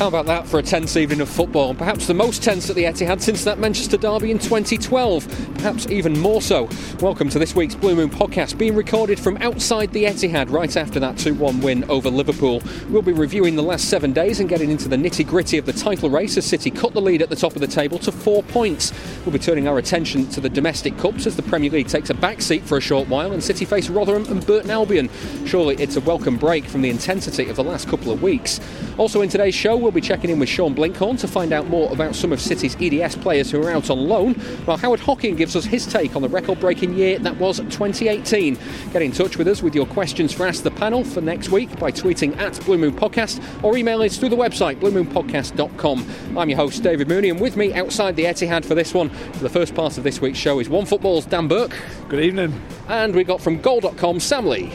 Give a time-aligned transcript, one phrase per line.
[0.00, 1.74] How about that for a tense evening of football?
[1.74, 5.56] Perhaps the most tense at the Etihad since that Manchester derby in 2012.
[5.56, 6.70] Perhaps even more so.
[7.00, 11.00] Welcome to this week's Blue Moon podcast, being recorded from outside the Etihad right after
[11.00, 12.62] that 2 1 win over Liverpool.
[12.88, 15.74] We'll be reviewing the last seven days and getting into the nitty gritty of the
[15.74, 18.42] title race as City cut the lead at the top of the table to four
[18.44, 18.94] points.
[19.26, 22.14] We'll be turning our attention to the domestic cups as the Premier League takes a
[22.14, 25.10] back seat for a short while and City face Rotherham and Burton Albion.
[25.44, 28.60] Surely it's a welcome break from the intensity of the last couple of weeks.
[28.96, 31.92] Also in today's show, we'll be checking in with Sean Blinkhorn to find out more
[31.92, 35.56] about some of City's EDS players who are out on loan, while Howard Hockin gives
[35.56, 38.58] us his take on the record breaking year that was 2018.
[38.92, 41.78] Get in touch with us with your questions for Ask the Panel for next week
[41.78, 46.38] by tweeting at Blue Moon Podcast or email us through the website bluemoonpodcast.com.
[46.38, 49.42] I'm your host, David Mooney, and with me outside the Etihad for this one, for
[49.42, 51.76] the first part of this week's show, is One Football's Dan Burke.
[52.08, 52.60] Good evening.
[52.88, 54.72] And we got from goal.com Sam Lee.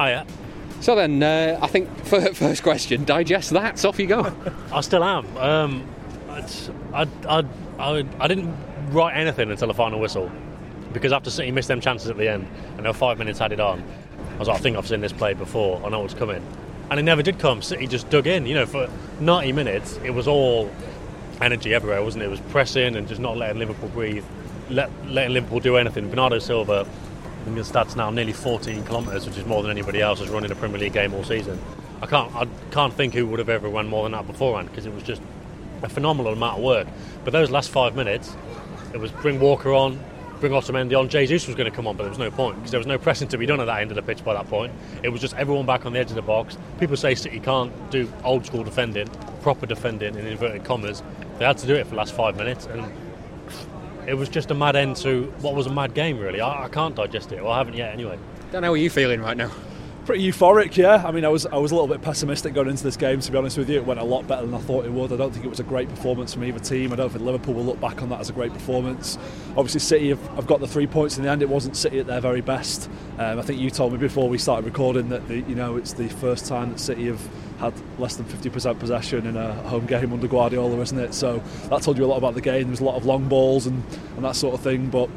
[0.00, 0.26] Hiya.
[0.84, 3.82] So then, uh, I think first question, digest that.
[3.86, 4.30] Off you go.
[4.70, 5.24] I still am.
[5.38, 5.88] Um,
[6.92, 7.44] I, I,
[7.78, 8.54] I, I didn't
[8.90, 10.30] write anything until the final whistle
[10.92, 13.60] because after City missed them chances at the end and they were five minutes added
[13.60, 13.82] on,
[14.34, 15.82] I was like, I think I've seen this play before.
[15.86, 16.46] I know what's coming.
[16.90, 17.62] And it never did come.
[17.62, 18.44] City just dug in.
[18.44, 20.70] You know, for 90 minutes, it was all
[21.40, 22.26] energy everywhere, wasn't it?
[22.26, 24.24] It was pressing and just not letting Liverpool breathe,
[24.68, 26.10] let, letting Liverpool do anything.
[26.10, 26.86] Bernardo Silva
[27.44, 30.44] think the stats now nearly 14 kilometres, which is more than anybody else has run
[30.44, 31.58] in a Premier League game all season.
[32.02, 34.86] I can't I can't think who would have ever run more than that beforehand because
[34.86, 35.22] it was just
[35.82, 36.88] a phenomenal amount of work.
[37.24, 38.34] But those last five minutes,
[38.92, 40.00] it was bring Walker on,
[40.40, 41.08] bring Otamendi on.
[41.08, 42.98] Jesus was going to come on, but there was no point because there was no
[42.98, 44.72] pressing to be done at that end of the pitch by that point.
[45.02, 46.56] It was just everyone back on the edge of the box.
[46.80, 49.08] People say City can't do old school defending,
[49.42, 51.02] proper defending in inverted commas.
[51.38, 52.84] They had to do it for the last five minutes, and
[54.06, 56.40] it was just a mad end to what was a mad game, really.
[56.40, 57.42] I, I can't digest it.
[57.42, 58.18] Well, I haven't yet, anyway.
[58.52, 59.50] Dan, how are you feeling right now?
[60.06, 61.02] Pretty euphoric, yeah.
[61.06, 63.20] I mean, I was I was a little bit pessimistic going into this game.
[63.20, 65.10] To be honest with you, it went a lot better than I thought it would.
[65.10, 66.92] I don't think it was a great performance from either team.
[66.92, 69.16] I don't think Liverpool will look back on that as a great performance.
[69.56, 71.40] Obviously, City have, have got the three points in the end.
[71.40, 72.90] It wasn't City at their very best.
[73.16, 75.94] Um, I think you told me before we started recording that the, you know it's
[75.94, 77.26] the first time that City have
[77.64, 81.14] had less than 50% possession in a home game under Guardiola, isn't it?
[81.14, 82.62] So that told you a lot about the game.
[82.62, 83.82] There was a lot of long balls and,
[84.16, 85.08] and that sort of thing, but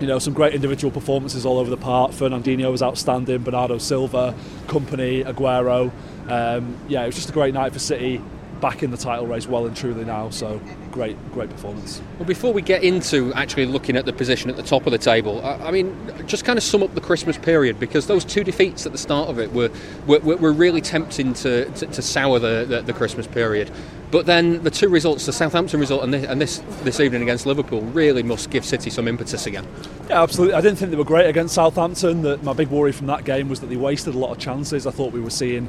[0.00, 2.10] you know, some great individual performances all over the park.
[2.10, 4.34] Fernandinho was outstanding, Bernardo Silva,
[4.66, 5.92] Kompany, Aguero.
[6.28, 8.20] Um, yeah, it was just a great night for City
[8.62, 10.30] back in the title race well and truly now.
[10.30, 10.58] So
[10.92, 12.00] great, great performance.
[12.18, 14.98] Well, before we get into actually looking at the position at the top of the
[14.98, 15.94] table, I, I mean,
[16.26, 19.28] just kind of sum up the Christmas period because those two defeats at the start
[19.28, 19.70] of it were
[20.06, 23.70] were, were really tempting to, to, to sour the, the, the, Christmas period.
[24.12, 27.46] But then the two results, the Southampton result and this, and this this evening against
[27.46, 29.66] Liverpool, really must give City some impetus again.
[30.08, 30.54] Yeah, absolutely.
[30.54, 32.22] I didn't think they were great against Southampton.
[32.22, 34.86] That my big worry from that game was that they wasted a lot of chances.
[34.86, 35.68] I thought we were seeing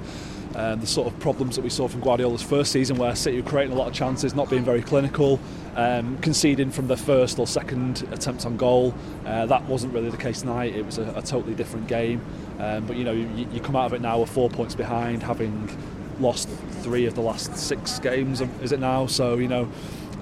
[0.56, 3.50] um, the sort of problems that we saw from Guardiola's first season, where City were
[3.50, 5.40] creating a lot of chances, not being very clinical,
[5.76, 8.94] um, conceding from the first or second attempt on goal.
[9.26, 10.76] Uh, that wasn't really the case tonight.
[10.76, 12.22] It was a, a totally different game.
[12.60, 15.24] Um, but you know, you, you, come out of it now with four points behind,
[15.24, 15.76] having
[16.20, 16.48] lost
[16.82, 18.42] three of the last six games.
[18.62, 19.08] Is it now?
[19.08, 19.70] So you know.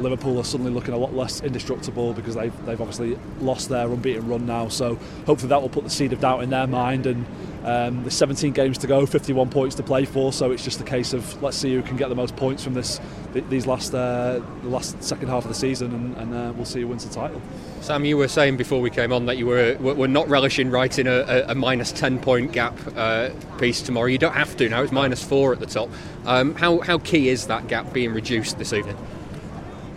[0.02, 4.28] Liverpool are suddenly looking a lot less indestructible because they've, they've obviously lost their unbeaten
[4.28, 4.68] run now.
[4.68, 4.96] So
[5.26, 7.26] hopefully that will put the seed of doubt in their mind and
[7.64, 10.84] um, there's 17 games to go, 51 points to play for, so it's just a
[10.84, 13.00] case of let's see who can get the most points from this
[13.34, 16.82] these last uh, the last second half of the season, and, and uh, we'll see
[16.82, 17.40] who wins the title.
[17.82, 21.06] Sam, you were saying before we came on that you were were not relishing writing
[21.06, 23.30] a, a, minus 10 point gap uh,
[23.60, 24.08] piece tomorrow.
[24.08, 25.90] You don't have to now; it's minus four at the top.
[26.26, 28.98] Um, how how key is that gap being reduced this evening?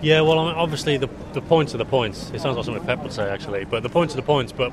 [0.04, 2.30] Yeah, well, I mean, obviously the the points are the points.
[2.30, 4.52] It sounds like something Pep would say actually, but the points are the points.
[4.52, 4.70] But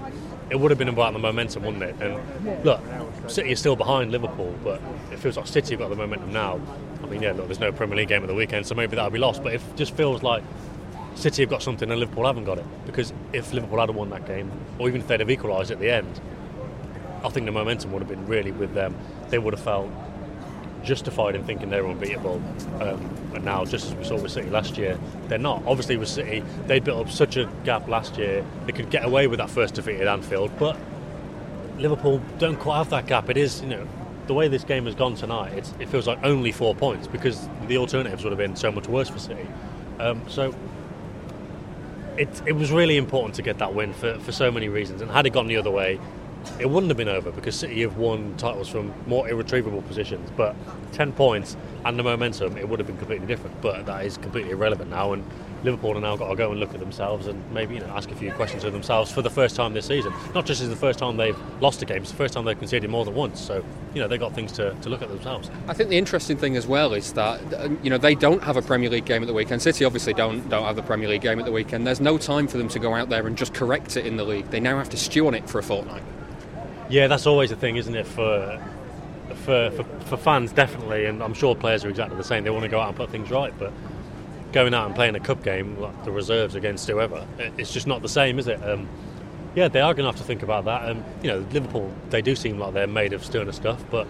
[0.49, 1.95] it would have been about the momentum, wouldn't it?
[2.01, 2.81] And look,
[3.27, 6.59] City is still behind Liverpool, but it feels like City have got the momentum now.
[7.01, 9.09] I mean, yeah, look, there's no Premier League game of the weekend, so maybe that'll
[9.09, 9.41] be lost.
[9.41, 10.43] But it just feels like
[11.15, 12.65] City have got something and Liverpool haven't got it.
[12.85, 15.89] Because if Liverpool had won that game, or even if they'd have equalised at the
[15.89, 16.19] end,
[17.23, 18.97] I think the momentum would have been really with them.
[19.29, 19.89] They would have felt
[20.83, 22.41] justified in thinking they're unbeatable.
[22.79, 25.63] Um, and now, just as we saw with City last year, they're not.
[25.65, 28.45] Obviously, with City, they built up such a gap last year.
[28.65, 30.77] They could get away with that first defeat at Anfield, but
[31.77, 33.29] Liverpool don't quite have that gap.
[33.29, 33.87] It is, you know,
[34.27, 37.77] the way this game has gone tonight, it feels like only four points because the
[37.77, 39.47] alternatives would have been so much worse for City.
[39.99, 40.55] Um, so
[42.17, 45.01] it, it was really important to get that win for, for so many reasons.
[45.01, 45.99] And had it gone the other way,
[46.59, 50.29] it wouldn't have been over because City have won titles from more irretrievable positions.
[50.35, 50.55] But
[50.93, 53.59] 10 points and the momentum, it would have been completely different.
[53.61, 55.13] But that is completely irrelevant now.
[55.13, 55.23] And
[55.63, 58.09] Liverpool have now got to go and look at themselves and maybe you know ask
[58.09, 60.13] a few questions of themselves for the first time this season.
[60.33, 62.57] Not just as the first time they've lost a game, it's the first time they've
[62.57, 63.39] conceded more than once.
[63.39, 63.63] So
[63.93, 65.51] you know they've got things to, to look at themselves.
[65.67, 67.41] I think the interesting thing as well is that
[67.83, 69.61] you know they don't have a Premier League game at the weekend.
[69.61, 71.85] City obviously don't don't have the Premier League game at the weekend.
[71.85, 74.23] There's no time for them to go out there and just correct it in the
[74.23, 74.49] league.
[74.49, 76.03] They now have to stew on it for a fortnight.
[76.91, 78.05] Yeah, that's always the thing, isn't it?
[78.05, 78.61] For
[79.45, 82.43] for, for, for fans, definitely, and I'm sure players are exactly the same.
[82.43, 83.71] They want to go out and put things right, but
[84.51, 87.25] going out and playing a cup game, like the reserves against whoever,
[87.57, 88.61] it's just not the same, is it?
[88.61, 88.89] Um,
[89.55, 90.89] yeah, they are going to have to think about that.
[90.89, 94.05] Um, you know, Liverpool, they do seem like they're made of sterner stuff, but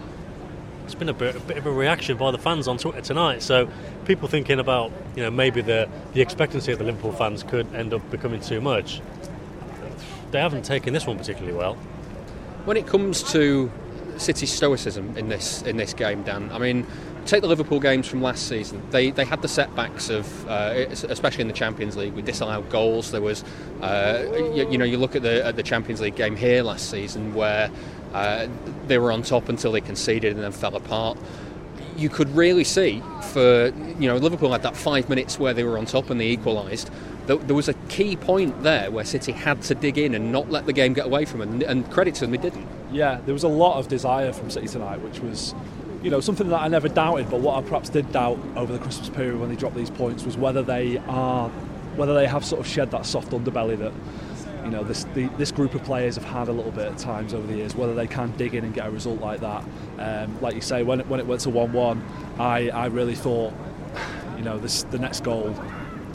[0.84, 3.42] it's been a bit, a bit, of a reaction by the fans on Twitter tonight.
[3.42, 3.70] So
[4.04, 7.94] people thinking about, you know, maybe the the expectancy of the Liverpool fans could end
[7.94, 9.00] up becoming too much.
[10.32, 11.78] They haven't taken this one particularly well.
[12.64, 13.70] When it comes to
[14.18, 16.86] City stoicism in this in this game, Dan, I mean,
[17.26, 18.82] take the Liverpool games from last season.
[18.90, 23.10] They they had the setbacks of, uh, especially in the Champions League, with disallowed goals.
[23.10, 23.44] There was,
[23.80, 24.24] uh,
[24.54, 27.34] you, you, know, you look at the at the Champions League game here last season
[27.34, 27.70] where
[28.12, 28.48] uh,
[28.86, 31.18] they were on top until they conceded and then fell apart.
[31.96, 35.78] You could really see for you know Liverpool had that five minutes where they were
[35.78, 36.90] on top and they equalised
[37.26, 40.66] there was a key point there where City had to dig in and not let
[40.66, 42.66] the game get away from them, and credit to them, they didn't.
[42.90, 45.54] Yeah, there was a lot of desire from City tonight, which was,
[46.02, 47.30] you know, something that I never doubted.
[47.30, 50.24] But what I perhaps did doubt over the Christmas period when they dropped these points
[50.24, 51.48] was whether they are,
[51.96, 53.92] whether they have sort of shed that soft underbelly that,
[54.64, 57.34] you know, this the, this group of players have had a little bit at times
[57.34, 57.76] over the years.
[57.76, 59.64] Whether they can dig in and get a result like that.
[59.98, 62.04] Um, like you say, when it, when it went to one-one,
[62.38, 63.54] I I really thought,
[64.36, 65.54] you know, this the next goal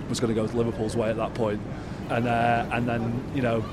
[0.09, 1.62] was going to go Liverpool's way at that point,
[2.09, 3.63] and uh, and then you know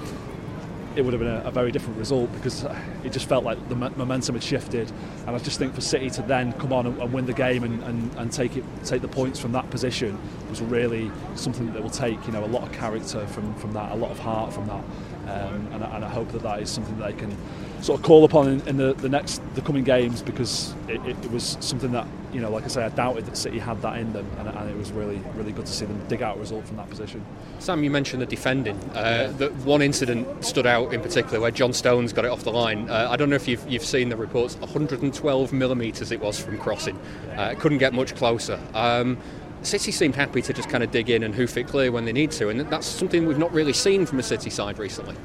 [0.97, 2.65] it would have been a, a, very different result because
[3.03, 4.91] it just felt like the momentum had shifted,
[5.27, 7.65] and I just think for City to then come on and, and win the game
[7.65, 11.83] and, and, and, take it take the points from that position was really something that
[11.83, 14.53] will take you know a lot of character from, from that, a lot of heart
[14.53, 14.85] from that,
[15.29, 17.37] um, and, and I hope that that is something that they can
[17.85, 21.23] sort of call upon in, in the, the next the coming games because it, it,
[21.23, 23.99] it, was something that you know like I say I doubted that City had that
[23.99, 26.41] in them and, and, it was really really good to see them dig out a
[26.41, 27.23] result from that position.
[27.59, 28.79] Sam, you mentioned the defending.
[28.95, 32.53] Uh, the one incident stood out in particular where John Stones got it off the
[32.53, 32.89] line.
[32.89, 34.57] Uh, I don't know if you've, you've seen the reports.
[34.57, 36.99] 112 millimetres it was from crossing.
[37.37, 38.59] Uh, couldn't get much closer.
[38.73, 39.19] Um,
[39.63, 42.13] City seemed happy to just kind of dig in and hoof it clear when they
[42.13, 45.17] need to, and that's something we've not really seen from a City side recently.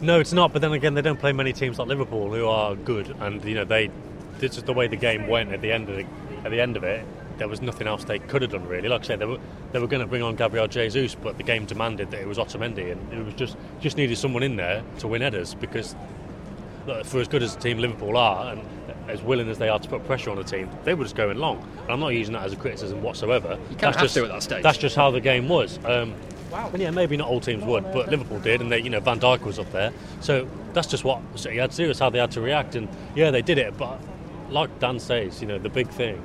[0.00, 0.52] No, it's not.
[0.52, 3.54] But then again, they don't play many teams like Liverpool who are good, and you
[3.54, 3.90] know they.
[4.38, 6.06] This is the way the game went at the end of the,
[6.44, 7.04] at the end of it.
[7.36, 8.88] There was nothing else they could have done really.
[8.88, 9.38] Like I said, they were
[9.72, 12.38] they were going to bring on Gabriel Jesus, but the game demanded that it was
[12.38, 15.94] Otamendi, and it was just just needed someone in there to win headers because
[16.86, 18.62] look, for as good as the team Liverpool are, and
[19.08, 21.38] as willing as they are to put pressure on the team, they were just going
[21.38, 21.58] long.
[21.82, 23.58] And I'm not using that as a criticism whatsoever.
[23.70, 24.62] You can't that's just, to at that stage.
[24.62, 25.78] That's just how the game was.
[25.84, 26.14] Um,
[26.50, 26.70] Wow.
[26.72, 29.20] And yeah, maybe not all teams would, but Liverpool did, and they, you know, Van
[29.20, 29.92] Dijk was up there.
[30.20, 31.90] So that's just what City had to do.
[31.90, 33.76] It's how they had to react, and yeah, they did it.
[33.76, 34.00] But
[34.50, 36.20] like Dan says, you know, the big thing.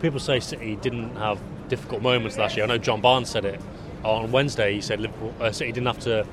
[0.00, 2.64] People say City didn't have difficult moments last year.
[2.64, 3.60] I know John Barnes said it
[4.04, 4.74] on Wednesday.
[4.74, 6.26] He said Liverpool, uh, City didn't have to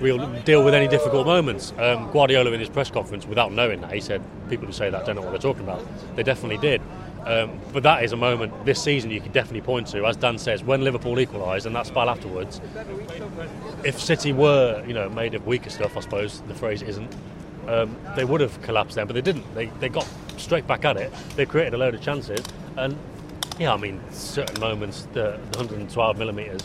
[0.00, 1.72] real deal with any difficult moments.
[1.78, 5.06] Um, Guardiola in his press conference, without knowing that, he said people who say that
[5.06, 5.84] don't know what they're talking about.
[6.16, 6.82] They definitely did.
[7.26, 10.38] Um, but that is a moment this season you can definitely point to, as Dan
[10.38, 12.60] says, when Liverpool equalised and that spell afterwards.
[13.84, 17.12] If City were, you know, made of weaker stuff, I suppose the phrase isn't,
[17.66, 19.52] um, they would have collapsed then, but they didn't.
[19.56, 21.12] They, they got straight back at it.
[21.34, 22.44] They created a load of chances,
[22.76, 22.96] and
[23.58, 26.62] yeah, I mean, certain moments, the, the 112 millimetres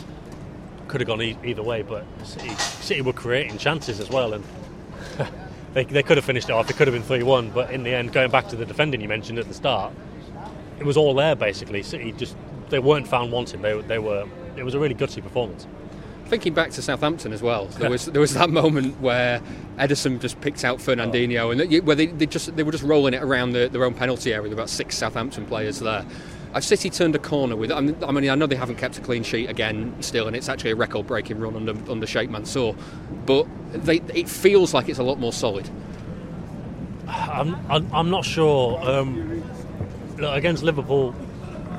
[0.86, 4.44] could have gone e- either way, but City, City were creating chances as well, and
[5.74, 6.70] they, they could have finished it off.
[6.70, 9.00] It could have been 3 1, but in the end, going back to the defending
[9.00, 9.92] you mentioned at the start,
[10.82, 11.80] it was all there basically.
[11.84, 12.36] City just
[12.70, 13.62] they weren't found wanting.
[13.62, 14.26] They, they were.
[14.56, 15.68] It was a really gutsy performance.
[16.26, 19.40] Thinking back to Southampton as well, there was there was that moment where
[19.78, 23.14] Ederson just picked out Fernandinho, and they, where they, they just they were just rolling
[23.14, 24.42] it around the, their own penalty area.
[24.42, 26.04] There were about six Southampton players there.
[26.52, 27.70] I've City turned a corner with.
[27.70, 30.34] I mean, I mean, I know they haven't kept a clean sheet again still, and
[30.34, 32.74] it's actually a record-breaking run under under Sheikh Mansour,
[33.24, 35.70] but they, it feels like it's a lot more solid.
[37.06, 38.80] I'm, I'm, I'm not sure.
[38.82, 39.31] Um,
[40.22, 41.14] look, against Liverpool,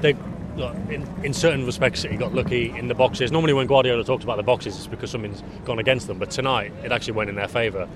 [0.02, 0.16] they
[0.56, 3.32] look, in, in certain respects City got lucky in the boxes.
[3.32, 6.20] Normally, when Guardiola talks about the boxes, it's because something's gone against them.
[6.20, 7.88] But tonight, it actually went in their favour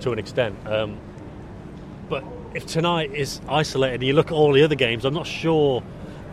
[0.00, 0.56] to an extent.
[0.66, 0.98] Um,
[2.08, 2.22] but
[2.54, 5.82] if tonight is isolated, and you look at all the other games, I'm not sure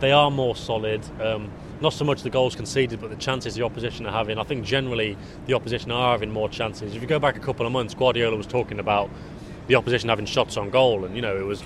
[0.00, 1.02] they are more solid.
[1.20, 1.50] Um,
[1.80, 4.38] not so much the goals conceded, but the chances the opposition are having.
[4.38, 6.94] I think generally the opposition are having more chances.
[6.94, 9.10] If you go back a couple of months, Guardiola was talking about
[9.66, 11.62] the opposition having shots on goal, and you know it was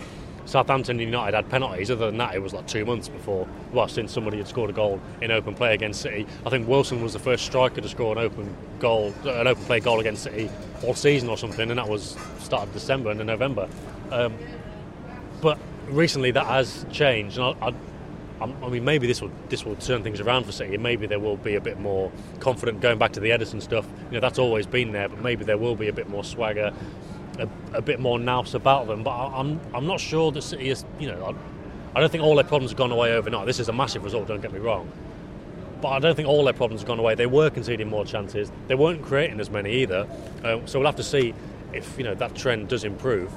[0.47, 1.91] Southampton United had penalties.
[1.91, 4.73] Other than that, it was like two months before, well, since somebody had scored a
[4.73, 6.27] goal in open play against City.
[6.47, 9.81] I think Wilson was the first striker to score an open goal, an open play
[9.81, 10.51] goal against City
[10.83, 13.69] all season or something, and that was start of December and November.
[14.11, 14.35] Um,
[15.43, 17.75] but recently that has changed, and I, I
[18.41, 20.77] I mean, maybe this will this will turn things around for City.
[20.77, 23.87] Maybe there will be a bit more confident going back to the Ederson stuff.
[24.09, 26.73] You know, that's always been there, but maybe there will be a bit more swagger,
[27.39, 29.03] a, a bit more nous about them.
[29.03, 30.85] But I, am I'm, I'm not sure that City is.
[30.99, 33.47] You know, I, I don't think all their problems have gone away overnight.
[33.47, 34.29] This is a massive result.
[34.29, 34.91] Don't get me wrong.
[35.81, 37.15] But I don't think all their problems have gone away.
[37.15, 38.51] They were conceding more chances.
[38.67, 40.07] They weren't creating as many either.
[40.43, 41.35] Um, so we'll have to see
[41.73, 43.33] if you know that trend does improve.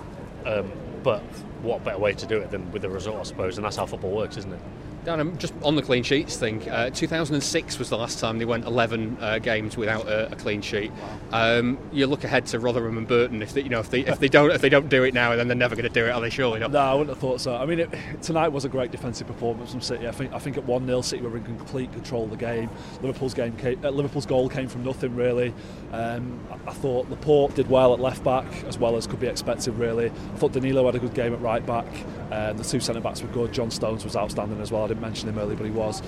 [0.45, 0.71] Um,
[1.03, 1.21] but
[1.61, 3.85] what better way to do it than with the result, I suppose, and that's how
[3.85, 4.59] football works, isn't it?
[5.17, 8.65] Dan, just on the clean sheets thing, uh, 2006 was the last time they went
[8.65, 10.91] 11 uh, games without a, a clean sheet.
[11.31, 13.41] Um, you look ahead to Rotherham and Burton.
[13.41, 15.35] If they, you know, if they, if they don't, if they don't do it now,
[15.35, 16.29] then they're never going to do it, are they?
[16.29, 16.71] Surely not.
[16.71, 17.55] No, I wouldn't have thought so.
[17.55, 17.89] I mean, it,
[18.21, 20.07] tonight was a great defensive performance from City.
[20.07, 22.69] I think, I think at one 0 City were in complete control of the game.
[23.01, 25.55] Liverpool's game, came, uh, Liverpool's goal came from nothing really.
[25.91, 29.27] Um, I, I thought Laporte did well at left back as well as could be
[29.27, 29.73] expected.
[29.73, 31.87] Really, I thought Danilo had a good game at right back.
[32.31, 33.51] Um, the two centre backs were good.
[33.51, 34.87] John Stones was outstanding as well.
[34.99, 36.03] Didn't mention him earlier, but he was.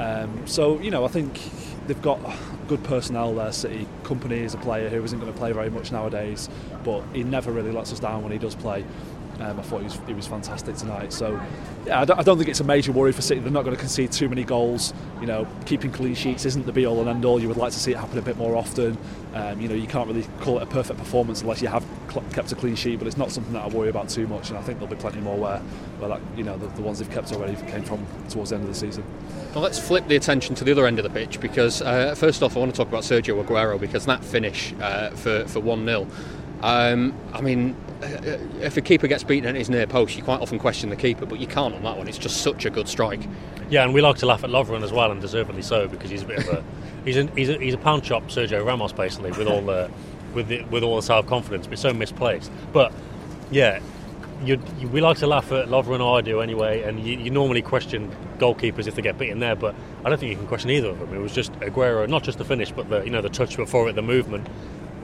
[0.00, 1.40] Um, so you know, I think
[1.86, 2.18] they've got
[2.66, 3.52] good personnel there.
[3.52, 6.48] City Kompany is a player who isn't going to play very much nowadays,
[6.82, 8.84] but he never really lets us down when he does play.
[9.40, 11.12] Um, I thought he was, he was fantastic tonight.
[11.12, 11.40] So,
[11.86, 13.40] yeah, I don't, I don't, think it's a major worry for City.
[13.40, 14.94] They're not going to concede too many goals.
[15.20, 17.40] You know, keeping clean sheets isn't the be all and end all.
[17.40, 18.96] You would like to see it happen a bit more often.
[19.34, 21.84] Um, you know, you can't really call it a perfect performance unless you have
[22.32, 24.50] kept a clean sheet, but it's not something that I worry about too much.
[24.50, 25.58] And I think there'll be plenty more where,
[25.98, 28.64] where that, you know, the, the ones they've kept already came from towards the end
[28.64, 29.04] of the season.
[29.54, 32.42] Well, let's flip the attention to the other end of the pitch because, uh, first
[32.42, 35.84] off, I want to talk about Sergio Aguero because that finish uh, for, for 1
[35.84, 36.06] 0.
[36.62, 40.40] Um, I mean, uh, if a keeper gets beaten at his near post, you quite
[40.40, 42.08] often question the keeper, but you can't on that one.
[42.08, 43.20] It's just such a good strike.
[43.70, 46.22] Yeah, and we like to laugh at Lovren as well, and deservedly so, because he's
[46.22, 46.64] a bit of a
[47.04, 49.90] he's a, he's a, he's a pound chop Sergio Ramos basically with all the
[50.34, 52.50] with the, with all the self confidence, but so misplaced.
[52.72, 52.92] But
[53.50, 53.80] yeah,
[54.44, 54.60] you,
[54.92, 58.14] we like to laugh at Lovren, or I do anyway, and you, you, normally question
[58.38, 60.98] goalkeepers if they get beaten there, but I don't think you can question either of
[60.98, 61.14] them.
[61.14, 63.88] It was just Aguero, not just the finish, but the you know the touch before
[63.88, 64.46] it, the movement.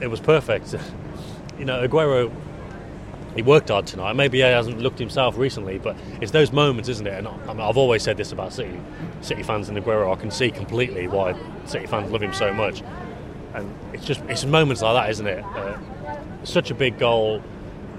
[0.01, 0.75] It was perfect.
[1.61, 2.33] you know, Aguero,
[3.35, 4.13] he worked hard tonight.
[4.13, 7.13] Maybe he hasn't looked himself recently, but it's those moments, isn't it?
[7.13, 8.81] And I I've always said this about City,
[9.21, 10.11] City fans and Aguero.
[10.11, 12.81] I can see completely why City fans love him so much,
[13.53, 15.45] and it's just it's moments like that, isn't it?
[15.45, 15.77] Uh,
[16.43, 17.43] such a big goal,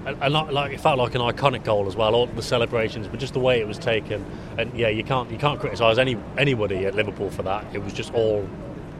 [0.05, 2.15] and, and like it felt like an iconic goal as well.
[2.15, 4.25] All the celebrations, but just the way it was taken,
[4.57, 7.65] and yeah, you can't you can't criticise any anybody at Liverpool for that.
[7.73, 8.45] It was just all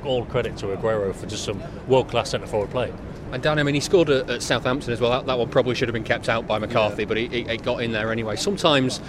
[0.06, 2.94] all credit to Aguero for just some world class centre forward play.
[3.34, 5.10] And Dan, I mean, he scored at, at Southampton as well.
[5.10, 7.08] That, that, one probably should have been kept out by McCarthy, yeah.
[7.08, 8.36] but it, he, he, got in there anyway.
[8.36, 9.02] Sometimes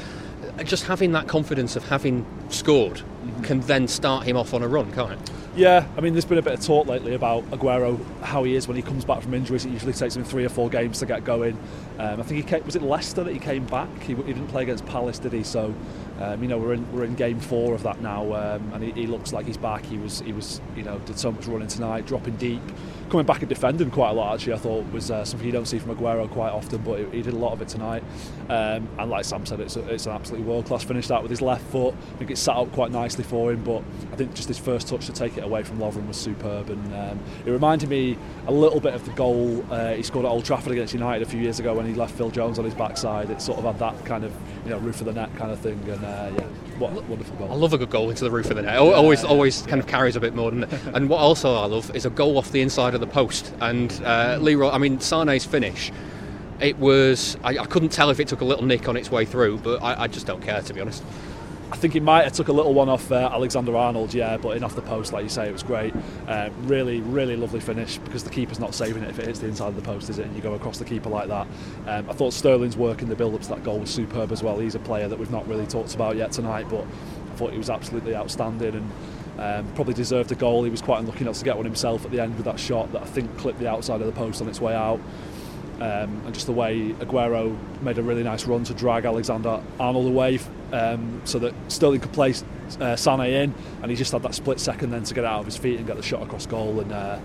[0.59, 3.02] uh, just having that confidence of having scored.
[3.43, 5.31] Can then start him off on a run, can't it?
[5.57, 8.66] Yeah, I mean, there's been a bit of talk lately about Aguero, how he is
[8.66, 9.64] when he comes back from injuries.
[9.64, 11.57] It usually takes him three or four games to get going.
[11.99, 13.88] Um, I think he came, was it Leicester that he came back.
[14.00, 15.45] He, he didn't play against Palace, did he?
[15.45, 15.73] So
[16.21, 18.93] um, you know, we're in we're in game four of that now, um, and he,
[18.93, 19.85] he, looks like he's back.
[19.85, 22.62] He was he was you know did so much running tonight, dropping deep,
[23.11, 24.35] coming back and defending quite a lot.
[24.35, 27.04] Actually, I thought was uh, something you don't see from Aguero quite often, but he,
[27.16, 28.04] he did a lot of it tonight.
[28.49, 31.31] Um, and like Sam said, it's a, it's an absolutely world class finish that with
[31.31, 31.95] his left foot.
[32.14, 34.88] I think it sat up quite nicely for him, but I think just his first
[34.88, 38.52] touch to take it away from Lovren was superb, and um, it reminded me a
[38.52, 41.40] little bit of the goal uh, he scored at Old Trafford against United a few
[41.40, 43.30] years ago when he left Phil Jones on his backside.
[43.30, 45.61] It sort of had that kind of you know roof of the net kind of
[45.61, 46.47] thing, and uh, yeah
[46.78, 47.52] what a wonderful goal.
[47.52, 48.78] I love a good goal into the roof of the net.
[48.78, 50.50] Always, yeah, always kind of carries a bit more.
[50.50, 53.54] Than, and what also I love is a goal off the inside of the post.
[53.61, 55.92] And uh, Leroy, I mean, Sane's finish.
[56.59, 57.37] It was.
[57.44, 59.83] I, I, couldn't tell if it took a little nick on its way through, but
[59.85, 61.04] I, I just don't care to be honest.
[61.75, 64.57] I think he might have took a little one off uh, Alexander Arnold, yeah, but
[64.57, 65.93] in off the post, like you say, it was great.
[66.28, 69.49] Um, really, really lovely finish because the keeper's not saving it if it hits the
[69.49, 70.26] inside of the post, is it?
[70.26, 71.49] And you go across the keeper like that.
[71.88, 74.57] Um, I thought Sterling's work in the build-up to that goal was superb as well.
[74.61, 77.59] He's a player that we've not really talked about yet tonight, but I thought he
[77.59, 78.93] was absolutely outstanding and.
[79.37, 80.62] Um, probably deserved a goal.
[80.62, 82.93] He was quite unlucky not to get one himself at the end with that shot
[82.93, 85.00] that I think clipped the outside of the post on its way out.
[85.76, 90.07] Um, and just the way Aguero made a really nice run to drag Alexander Arnold
[90.07, 90.38] away
[90.73, 92.45] um, so that Sterling could place
[92.76, 95.47] uh, Sané in, and he just had that split second then to get out of
[95.47, 96.81] his feet and get the shot across goal.
[96.81, 97.19] And uh,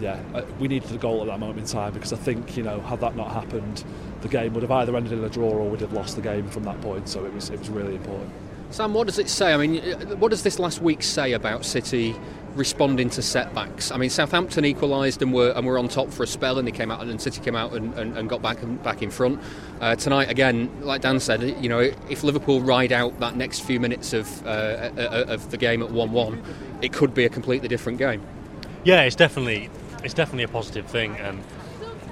[0.00, 2.62] yeah, uh, we needed the goal at that moment in time because I think you
[2.62, 3.84] know had that not happened,
[4.22, 6.48] the game would have either ended in a draw or we'd have lost the game
[6.48, 7.08] from that point.
[7.08, 8.32] So it was it was really important.
[8.70, 9.52] Sam, what does it say?
[9.52, 9.82] I mean,
[10.18, 12.16] what does this last week say about City
[12.54, 13.90] responding to setbacks?
[13.90, 16.72] I mean, Southampton equalised and were and were on top for a spell, and they
[16.72, 19.40] came out and City came out and, and, and got back and back in front.
[19.80, 23.80] Uh, tonight, again, like Dan said, you know, if Liverpool ride out that next few
[23.80, 24.50] minutes of uh,
[24.96, 26.42] uh of the game at one-one,
[26.82, 28.22] it could be a completely different game.
[28.84, 29.70] Yeah, it's definitely
[30.04, 31.42] it's definitely a positive thing, and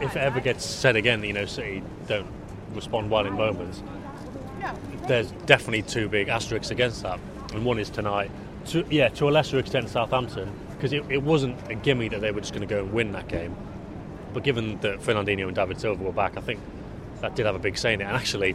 [0.01, 2.29] if it ever gets said again, you know, City don't
[2.75, 3.83] respond well in moments
[5.07, 7.19] there's definitely two big asterisks against that,
[7.53, 8.31] and one is tonight.
[8.71, 12.31] To, yeah, to a lesser extent, Southampton, because it, it wasn't a gimme that they
[12.31, 13.57] were just going to go and win that game.
[14.33, 16.61] But given that Fernandinho and David Silva were back, I think
[17.21, 18.05] that did have a big say in it.
[18.05, 18.55] And actually,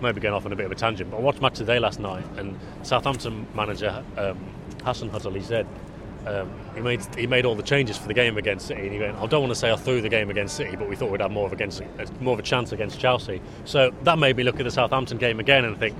[0.00, 1.98] maybe going off on a bit of a tangent, but I watched match today last
[1.98, 4.38] night, and Southampton manager um,
[4.78, 5.66] Hasenhüttl, he said
[6.28, 8.98] um, he made he made all the changes for the game against City, and he
[8.98, 11.10] went, I don't want to say I threw the game against City, but we thought
[11.10, 11.82] we'd have more of against
[12.20, 13.40] more of a chance against Chelsea.
[13.64, 15.96] So that made me look at the Southampton game again and think,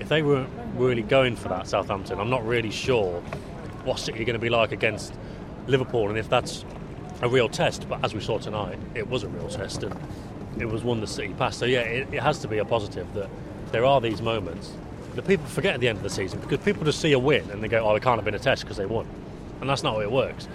[0.00, 3.20] if they weren't really going for that Southampton, I'm not really sure
[3.84, 5.14] what City are going to be like against
[5.66, 6.64] Liverpool, and if that's
[7.20, 7.88] a real test.
[7.88, 9.94] But as we saw tonight, it was a real test, and
[10.58, 11.58] it was one the City passed.
[11.58, 13.28] So yeah, it, it has to be a positive that
[13.72, 14.72] there are these moments
[15.14, 17.50] that people forget at the end of the season because people just see a win
[17.50, 19.06] and they go, oh, it can't have been a test because they won
[19.62, 20.48] and that's not how it works.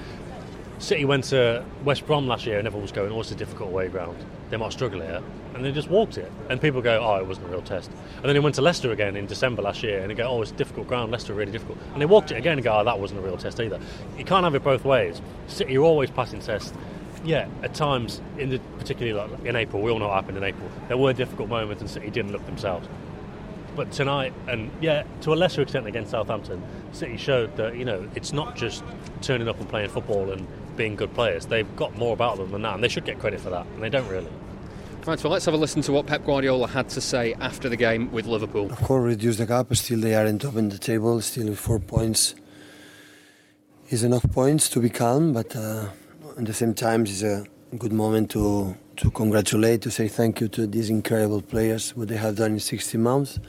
[0.80, 3.70] City went to West Brom last year and everyone was going, oh, it's a difficult
[3.70, 4.18] away ground.
[4.50, 5.24] They might struggle here.
[5.56, 6.30] And they just walked it.
[6.50, 7.90] And people go, oh, it wasn't a real test.
[8.18, 10.42] And then they went to Leicester again in December last year and they go, oh,
[10.42, 11.12] it's difficult ground.
[11.12, 11.80] Leicester really difficult.
[11.94, 13.80] And they walked it again and go, oh, that wasn't a real test either.
[14.18, 15.22] You can't have it both ways.
[15.48, 16.74] City are always passing tests.
[17.24, 20.44] Yeah, at times, in the, particularly like in April, we all know what happened in
[20.44, 20.70] April.
[20.90, 22.88] There were difficult moments and City didn't look themselves.
[23.78, 26.64] But tonight, and yeah, to a lesser extent against Southampton,
[26.94, 28.84] City showed that you know it's not just
[29.22, 31.46] turning up and playing football and being good players.
[31.46, 33.84] They've got more about them than that, and they should get credit for that, and
[33.84, 34.32] they don't really.
[35.06, 37.78] Right, so let's have a listen to what Pep Guardiola had to say after the
[37.78, 38.70] game with Liverpool.
[38.72, 39.74] Of course, reduce the gap.
[39.76, 41.22] Still, they are in top in the table.
[41.22, 42.34] Still, four points
[43.90, 45.86] is enough points to be calm, but uh,
[46.36, 47.46] at the same time, it's a
[47.78, 52.18] good moment to to congratulate, to say thank you to these incredible players, what they
[52.18, 53.40] have done in 60 months.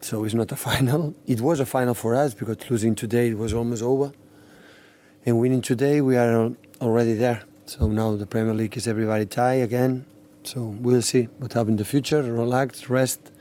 [0.00, 1.14] So it's not a final.
[1.26, 4.12] It was a final for us because losing today it was almost over.
[5.24, 7.44] And winning today, we are already there.
[7.66, 10.04] So now the Premier League is everybody tie again.
[10.42, 12.22] So we'll see what happens in the future.
[12.22, 13.32] Relax, rest,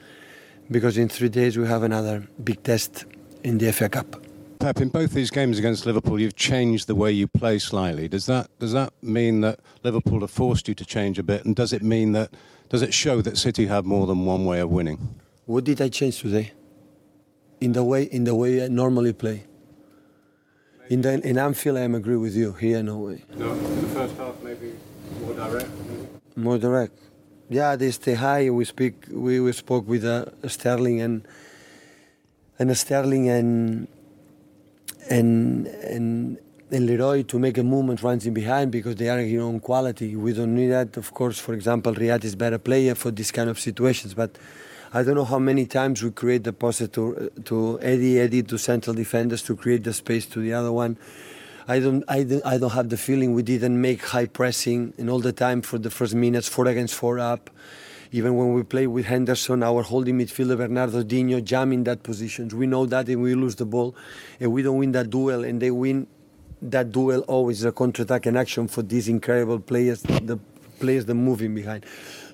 [0.71, 3.05] because in three days we have another big test
[3.43, 4.22] in the FA Cup.
[4.63, 8.08] Pep, in both these games against Liverpool, you've changed the way you play slightly.
[8.08, 11.43] Does that does that mean that Liverpool have forced you to change a bit?
[11.43, 12.34] And does it mean that
[12.69, 15.19] does it show that City have more than one way of winning?
[15.47, 16.54] What did I change today?
[17.60, 19.43] In the way in the way I normally play.
[20.89, 22.54] In the in Anfield, I am agree with you.
[22.54, 23.26] Here, no way.
[23.36, 24.76] No, in the first half, maybe
[25.19, 25.69] more direct.
[26.38, 26.97] More direct.
[27.49, 28.49] Yeah, they stay high.
[28.49, 29.08] We speak.
[29.12, 31.28] We, we spoke with uh, Sterling and
[32.58, 33.89] and Sterling and
[35.09, 36.37] and and
[36.71, 40.15] and Leroy to make a movement runs in behind because they are know on quality.
[40.15, 40.97] We don't need that.
[40.97, 44.37] Of course, for example, Riyad is better player for this kind of situations, but
[44.93, 48.57] I don't know how many times we create the post to to Eddie, Eddie to
[48.57, 50.97] central defenders to create the space to the other one.
[51.67, 55.09] I don't, I don't, I don't have the feeling we didn't make high pressing and
[55.09, 57.49] all the time for the first minutes, four against four up.
[58.13, 62.47] Even when we play with Henderson, our holding midfielder Fernandinho jam in that position.
[62.49, 63.95] We know that and we lose the ball
[64.39, 66.06] and we don't win that duel and they win
[66.62, 70.38] that duel always a counter-attack and action for these incredible players, the
[70.80, 71.88] players that moving behind.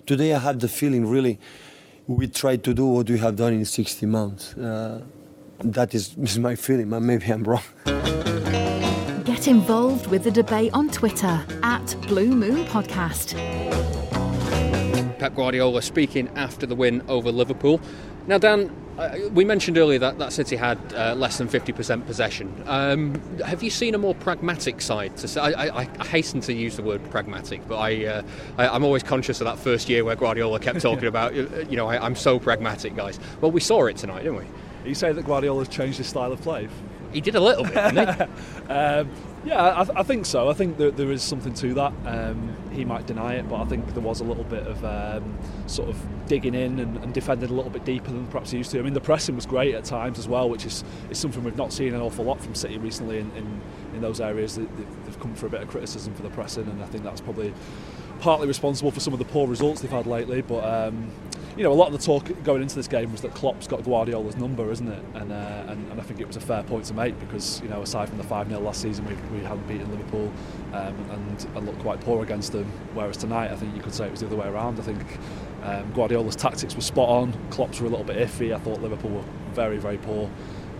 [0.06, 1.39] Today I had the feeling really
[2.08, 4.58] we tried to do what we have done in 60 months.
[4.58, 5.02] Uh,
[5.63, 7.63] that is, is my feeling, but maybe I'm wrong.
[9.24, 13.38] Get involved with the debate on Twitter at Blue Moon Podcast.
[15.19, 17.79] Pep Guardiola speaking after the win over Liverpool.
[18.27, 22.63] Now, Dan, uh, we mentioned earlier that, that City had uh, less than 50% possession.
[22.67, 25.15] Um, have you seen a more pragmatic side?
[25.17, 28.21] To I, I, I, hasten to use the word pragmatic, but I, uh,
[28.58, 31.77] I, am always conscious of that first year where Guardiola kept talking about, uh, you
[31.77, 33.19] know, I, am so pragmatic, guys.
[33.39, 34.45] Well, we saw it tonight, didn't we?
[34.86, 36.67] you say that Guardiola's changed his style of play?
[37.13, 38.22] He did a little bit, didn't he?
[38.72, 39.10] um,
[39.45, 40.50] yeah, I, I, think so.
[40.50, 41.93] I think that there is something to that.
[42.06, 45.38] Um, he might deny it, but I think there was a little bit of um,
[45.65, 48.72] sort of digging in and, and, defending a little bit deeper than perhaps he used
[48.72, 48.80] to.
[48.80, 51.56] I mean, the pressing was great at times as well, which is, is something we've
[51.56, 53.62] not seen an awful lot from City recently in, in,
[53.95, 54.56] in those areas.
[54.56, 54.65] They,
[55.06, 57.54] they've come for a bit of criticism for the pressing, and I think that's probably
[58.19, 60.41] partly responsible for some of the poor results they've had lately.
[60.41, 61.10] But um,
[61.57, 63.83] you know, a lot of the talk going into this game was that Klopp's got
[63.83, 65.03] Guardiola's number, isn't it?
[65.15, 67.69] And, uh, and, and I think it was a fair point to make because you
[67.69, 70.31] know, aside from the five 0 last season, we, we hadn't beaten Liverpool
[70.73, 72.71] um, and, and looked quite poor against them.
[72.93, 74.79] Whereas tonight, I think you could say it was the other way around.
[74.79, 75.03] I think
[75.63, 77.33] um, Guardiola's tactics were spot on.
[77.49, 78.53] Klopp's were a little bit iffy.
[78.53, 80.29] I thought Liverpool were very very poor.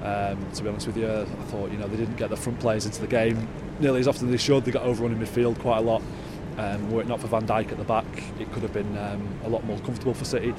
[0.01, 2.60] Um, to be honest with you, I thought you know they didn't get the front
[2.60, 3.47] players into the game
[3.79, 4.65] nearly as often as they should.
[4.65, 6.01] They got overrun in midfield quite a lot.
[6.60, 8.06] Um, were it not for Van Dijk at the back,
[8.38, 10.54] it could have been um, a lot more comfortable for City.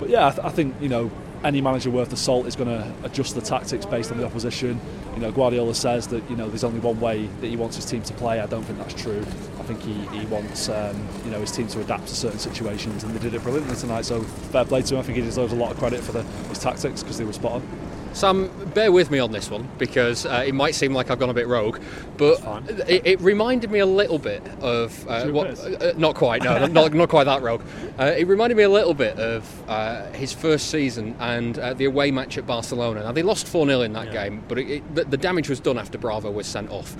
[0.00, 1.08] But yeah, I, th- I think you know
[1.44, 4.80] any manager worth the salt is going to adjust the tactics based on the opposition.
[5.14, 7.84] You know, Guardiola says that you know there's only one way that he wants his
[7.84, 8.40] team to play.
[8.40, 9.20] I don't think that's true.
[9.60, 13.04] I think he, he wants um, you know his team to adapt to certain situations,
[13.04, 14.06] and they did it brilliantly tonight.
[14.06, 15.00] So fair play to him.
[15.00, 17.32] I think he deserves a lot of credit for the, his tactics because they were
[17.32, 17.68] spot on.
[18.14, 21.30] Sam, bear with me on this one because uh, it might seem like I've gone
[21.30, 21.80] a bit rogue,
[22.16, 22.40] but
[22.88, 26.94] it, it, reminded me a little bit of uh, what, uh, not quite, no, not,
[26.94, 27.62] not quite that rogue.
[27.98, 31.86] Uh, it reminded me a little bit of uh, his first season and uh, the
[31.86, 33.02] away match at Barcelona.
[33.02, 34.28] Now they lost four 0 in that yeah.
[34.28, 36.96] game, but it, it, the, the damage was done after Bravo was sent off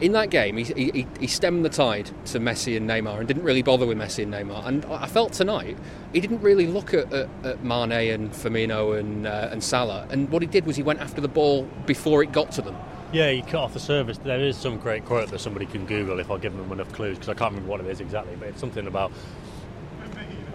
[0.00, 3.42] in that game, he, he, he, stemmed the tide to Messi and Neymar and didn't
[3.42, 4.66] really bother with Messi and Neymar.
[4.66, 5.76] And I felt tonight
[6.12, 10.06] he didn't really look at, at, at Mane and Firmino and, uh, and Salah.
[10.10, 12.76] And what he did was he went after the ball before it got to them.
[13.12, 14.18] Yeah, he cut off the service.
[14.18, 17.18] There is some great quote that somebody can Google if I give them enough clues
[17.18, 19.10] because I can't remember what it is exactly, but it's something about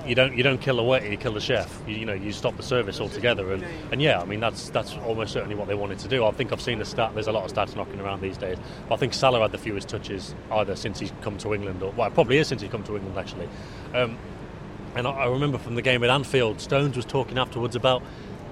[0.07, 1.81] you don't you don't kill a waiter, you kill the chef.
[1.87, 3.53] You, you, know, you stop the service altogether.
[3.53, 6.25] And, and yeah, I mean that's that's almost certainly what they wanted to do.
[6.25, 7.11] I think I've seen the stat.
[7.13, 8.57] There's a lot of stats knocking around these days.
[8.87, 11.91] But I think Salah had the fewest touches either since he's come to England, or
[11.91, 13.49] well, probably is since he's come to England actually.
[13.93, 14.17] Um,
[14.95, 18.03] and I, I remember from the game at Anfield, Stones was talking afterwards about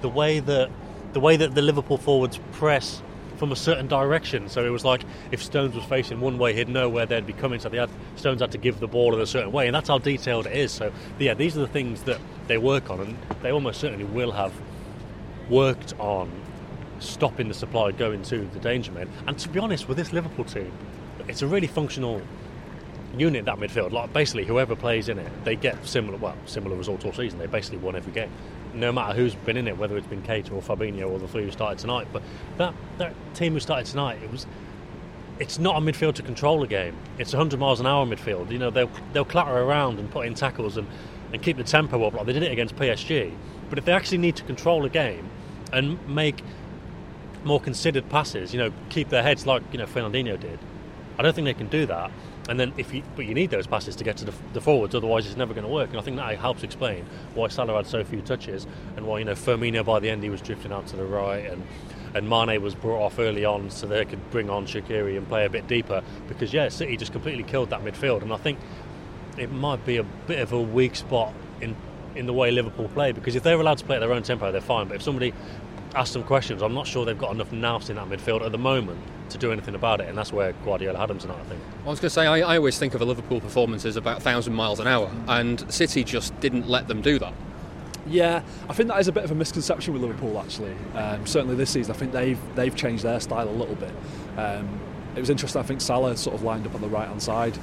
[0.02, 0.70] the way that
[1.12, 3.02] the way that the Liverpool forwards press
[3.44, 4.48] from a certain direction.
[4.48, 7.34] So it was like if Stones was facing one way, he'd know where they'd be
[7.34, 7.60] coming.
[7.60, 9.88] So they had, Stones had to give the ball in a certain way, and that's
[9.88, 10.72] how detailed it is.
[10.72, 14.32] So yeah, these are the things that they work on, and they almost certainly will
[14.32, 14.54] have
[15.50, 16.30] worked on
[17.00, 19.10] stopping the supply going to the danger men.
[19.26, 20.72] And to be honest, with this Liverpool team,
[21.28, 22.22] it's a really functional
[23.18, 23.92] unit that midfield.
[23.92, 27.38] Like basically, whoever plays in it, they get similar well similar results all season.
[27.38, 28.30] They basically won every game
[28.74, 31.44] no matter who's been in it, whether it's been Keita or Fabinho or the three
[31.44, 32.08] who started tonight.
[32.12, 32.22] But
[32.58, 34.46] that, that team who started tonight, it was
[35.38, 36.96] it's not a midfield to control a game.
[37.18, 38.50] It's 100 miles an hour midfield.
[38.50, 40.86] You know, they'll they'll clatter around and put in tackles and,
[41.32, 43.32] and keep the tempo up like they did it against PSG.
[43.68, 45.28] But if they actually need to control a game
[45.72, 46.42] and make
[47.42, 50.58] more considered passes, you know, keep their heads like you know Fernandinho did,
[51.18, 52.10] I don't think they can do that.
[52.48, 54.94] And then, if you but you need those passes to get to the, the forwards,
[54.94, 55.90] otherwise it's never going to work.
[55.90, 59.24] And I think that helps explain why Salah had so few touches, and why you
[59.24, 61.62] know Firmino by the end he was drifting out to the right, and
[62.14, 65.46] and Mane was brought off early on so they could bring on Shaqiri and play
[65.46, 66.02] a bit deeper.
[66.28, 68.58] Because yeah, City just completely killed that midfield, and I think
[69.38, 71.74] it might be a bit of a weak spot in
[72.14, 73.12] in the way Liverpool play.
[73.12, 74.88] Because if they're allowed to play at their own tempo, they're fine.
[74.88, 75.32] But if somebody
[75.94, 78.58] asks some questions, I'm not sure they've got enough nous in that midfield at the
[78.58, 81.60] moment to do anything about it, and that's where Guardiola had him tonight, I think.
[81.84, 84.16] I was going to say, I, I always think of a Liverpool performance as about
[84.16, 87.32] 1,000 miles an hour, and City just didn't let them do that.
[88.06, 90.38] Yeah, I think that is a bit of a misconception with Liverpool.
[90.38, 93.92] Actually, um, certainly this season, I think they've they've changed their style a little bit.
[94.36, 94.78] Um,
[95.16, 95.62] it was interesting.
[95.62, 97.56] I think Salah sort of lined up on the right hand side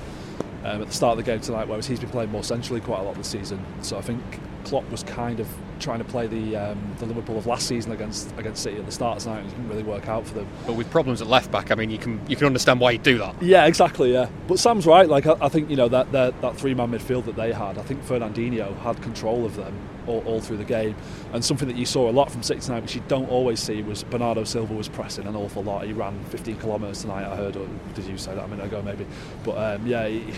[0.63, 2.99] um, at the start of the game tonight, whereas he's been playing more centrally quite
[2.99, 3.63] a lot this season.
[3.81, 4.21] So I think
[4.61, 5.47] Klopp was kind of
[5.79, 8.91] trying to play the um, the Liverpool of last season against against City at the
[8.91, 9.41] start tonight.
[9.41, 10.47] It didn't really work out for them.
[10.65, 13.03] But with problems at left back, I mean, you can you can understand why he'd
[13.03, 13.41] do that.
[13.41, 14.13] Yeah, exactly.
[14.13, 15.07] Yeah, but Sam's right.
[15.07, 17.77] Like I, I think you know that that, that three man midfield that they had.
[17.77, 19.75] I think Fernandinho had control of them
[20.07, 20.95] all, all, through the game.
[21.33, 23.81] And something that you saw a lot from City tonight, which you don't always see,
[23.81, 25.85] was Bernardo Silva was pressing an awful lot.
[25.85, 27.31] He ran 15 kilometres tonight.
[27.31, 29.05] I heard, or did you say that a minute ago maybe?
[29.43, 30.33] But um, yeah, he,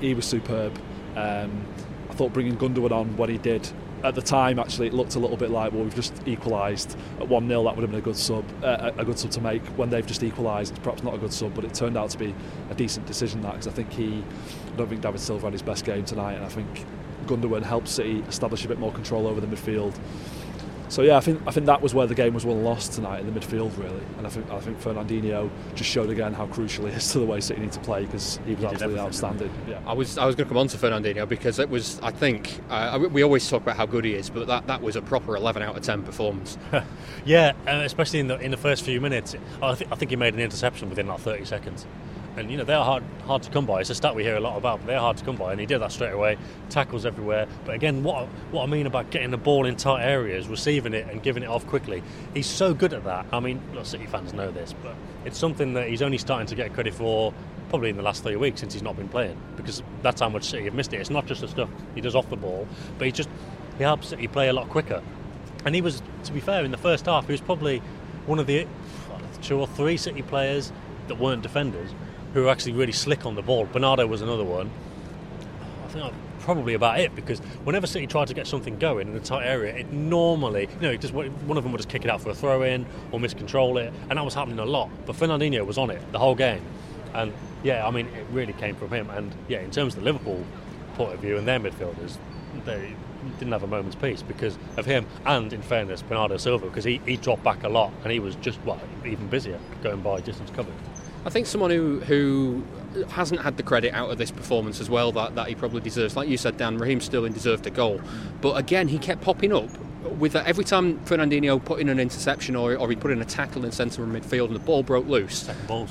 [0.00, 0.78] he, was superb.
[1.16, 1.64] Um,
[2.18, 3.70] thought bringing Gundogan on when he did
[4.04, 7.28] at the time, actually, it looked a little bit like well, we've just equalised at
[7.28, 9.62] one 0 That would have been a good sub, uh, a good sub to make.
[9.76, 12.18] When they've just equalised, it's perhaps not a good sub, but it turned out to
[12.18, 12.34] be
[12.70, 13.42] a decent decision.
[13.42, 14.22] That because I think he,
[14.72, 16.86] I don't think David Silva had his best game tonight, and I think
[17.26, 19.98] Gundogan helped City establish a bit more control over the midfield.
[20.88, 22.92] So yeah, I think I think that was where the game was won and lost
[22.94, 24.02] tonight in the midfield, really.
[24.16, 27.26] And I think I think Fernandinho just showed again how crucial he is to the
[27.26, 29.50] way City need to play because he was absolutely outstanding.
[29.68, 29.80] Yeah.
[29.86, 32.58] I was I was going to come on to Fernandinho because it was I think
[32.70, 35.36] uh, we always talk about how good he is, but that, that was a proper
[35.36, 36.56] 11 out of 10 performance.
[37.24, 39.34] yeah, uh, especially in the in the first few minutes.
[39.62, 41.86] I, th- I think he made an interception within like 30 seconds
[42.38, 43.80] and you know they're hard hard to come by.
[43.80, 45.60] It's a stat we hear a lot about, but they're hard to come by, and
[45.60, 46.38] he did that straight away.
[46.70, 47.46] Tackles everywhere.
[47.64, 51.06] But again, what what I mean about getting the ball in tight areas, receiving it,
[51.08, 52.02] and giving it off quickly,
[52.34, 53.26] he's so good at that.
[53.32, 56.54] I mean, look, City fans know this, but it's something that he's only starting to
[56.54, 57.34] get credit for.
[57.68, 60.44] Probably in the last three weeks since he's not been playing, because that's how much
[60.44, 61.00] City have missed it.
[61.00, 63.28] It's not just the stuff he does off the ball, but he just
[63.76, 65.02] he helps City play a lot quicker.
[65.66, 67.82] And he was, to be fair, in the first half, he was probably
[68.26, 68.66] one of the
[69.42, 70.72] two or three City players
[71.08, 71.90] that weren't defenders
[72.34, 73.66] who are actually really slick on the ball.
[73.66, 74.70] Bernardo was another one.
[75.84, 79.16] I think that's probably about it because whenever City tried to get something going in
[79.16, 82.10] a tight area, it normally, you know, just one of them would just kick it
[82.10, 84.90] out for a throw in or miscontrol it, and that was happening a lot.
[85.06, 86.62] But Fernandinho was on it the whole game,
[87.14, 89.10] and yeah, I mean, it really came from him.
[89.10, 90.44] And yeah, in terms of the Liverpool
[90.94, 92.16] point of view and their midfielders,
[92.64, 92.94] they
[93.38, 97.00] didn't have a moment's peace because of him and, in fairness, Bernardo Silva because he,
[97.04, 100.50] he dropped back a lot and he was just well even busier going by distance
[100.50, 100.74] covered.
[101.28, 102.64] I think someone who who
[103.10, 106.16] hasn't had the credit out of this performance as well that, that he probably deserves.
[106.16, 108.00] Like you said, Dan, Raheem Sterling deserved a goal,
[108.40, 109.68] but again he kept popping up
[110.18, 113.26] with that every time Fernandinho put in an interception or, or he put in a
[113.26, 115.40] tackle in centre of midfield and the ball broke loose.
[115.40, 115.90] Second balls.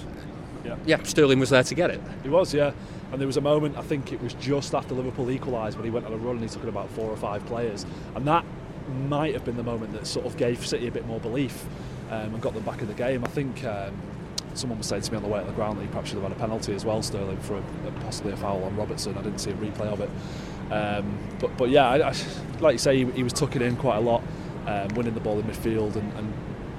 [0.65, 0.76] Yeah.
[0.88, 2.02] yeah, Sterling was there to get it.
[2.23, 2.71] He was, yeah.
[3.12, 5.91] And there was a moment, I think it was just after Liverpool equalised, when he
[5.91, 7.86] went on a run and he took in about four or five players.
[8.15, 8.43] And that
[9.08, 11.67] might have been the moment that sort of gave City a bit more belief
[12.10, 13.23] um, and got them back in the game.
[13.23, 13.93] I think um,
[14.57, 16.19] someone was saying to me on the way at the ground that he perhaps should
[16.19, 19.17] have had a penalty as well, Sterling, for a, possibly a foul on Robertson.
[19.17, 20.09] I didn't see a replay of it.
[20.71, 22.15] Um, but, but yeah, I, I,
[22.59, 24.21] like you say, he, he, was tucking in quite a lot,
[24.65, 26.33] um, winning the ball in midfield, and, and,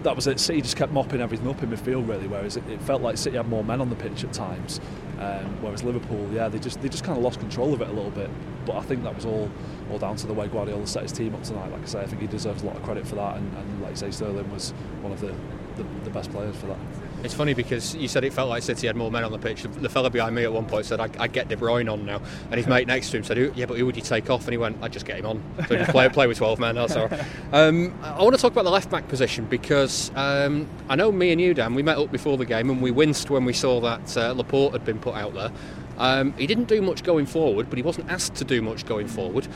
[0.04, 0.38] that was it.
[0.38, 3.36] City just kept mopping everything up in midfield, really, whereas it, it felt like City
[3.36, 4.80] had more men on the pitch at times.
[5.18, 7.92] Um, whereas Liverpool, yeah, they just they just kind of lost control of it a
[7.92, 8.30] little bit.
[8.64, 9.50] But I think that was all
[9.90, 11.72] all down to the way Guardiola set his team up tonight.
[11.72, 13.82] Like I say, I think he deserves a lot of credit for that, and, and
[13.82, 14.70] like I say, Sterling was
[15.02, 15.34] one of the,
[15.76, 16.78] the, the best players for that.
[17.24, 19.62] It's funny because you said it felt like City had more men on the pitch.
[19.62, 22.54] The fella behind me at one point said, "I get De Bruyne on now," and
[22.54, 24.58] his mate next to him said, "Yeah, but who would you take off?" And he
[24.58, 25.42] went, "I'd just get him on.
[25.68, 27.10] So just play play with 12 men." That's all.
[27.52, 31.32] Um, I want to talk about the left back position because um, I know me
[31.32, 33.80] and you, Dan, we met up before the game and we winced when we saw
[33.80, 35.50] that uh, Laporte had been put out there.
[35.98, 39.08] Um, he didn't do much going forward, but he wasn't asked to do much going
[39.08, 39.48] forward.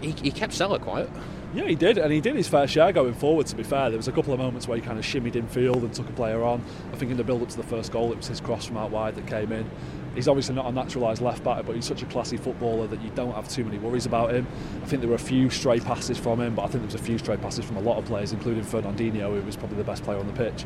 [0.00, 1.10] He, he kept Salah quiet.
[1.52, 3.46] Yeah, he did, and he did his fair share going forward.
[3.46, 5.48] To be fair, there was a couple of moments where he kind of shimmied in
[5.48, 6.62] field and took a player on.
[6.92, 8.92] I think in the build-up to the first goal, it was his cross from out
[8.92, 9.68] wide that came in.
[10.14, 13.10] He's obviously not a naturalised left back, but he's such a classy footballer that you
[13.16, 14.46] don't have too many worries about him.
[14.82, 16.94] I think there were a few stray passes from him, but I think there was
[16.94, 19.84] a few stray passes from a lot of players, including Fernandinho, who was probably the
[19.84, 20.64] best player on the pitch.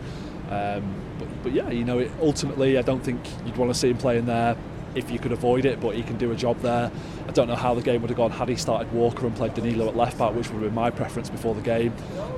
[0.51, 3.89] Um, but, but, yeah, you know, it, ultimately, I don't think you'd want to see
[3.89, 4.57] him playing there
[4.95, 6.91] if you could avoid it, but he can do a job there.
[7.27, 9.55] I don't know how the game would have gone had he started Walker and played
[9.55, 11.93] Danilo at left back, which would have been my preference before the game.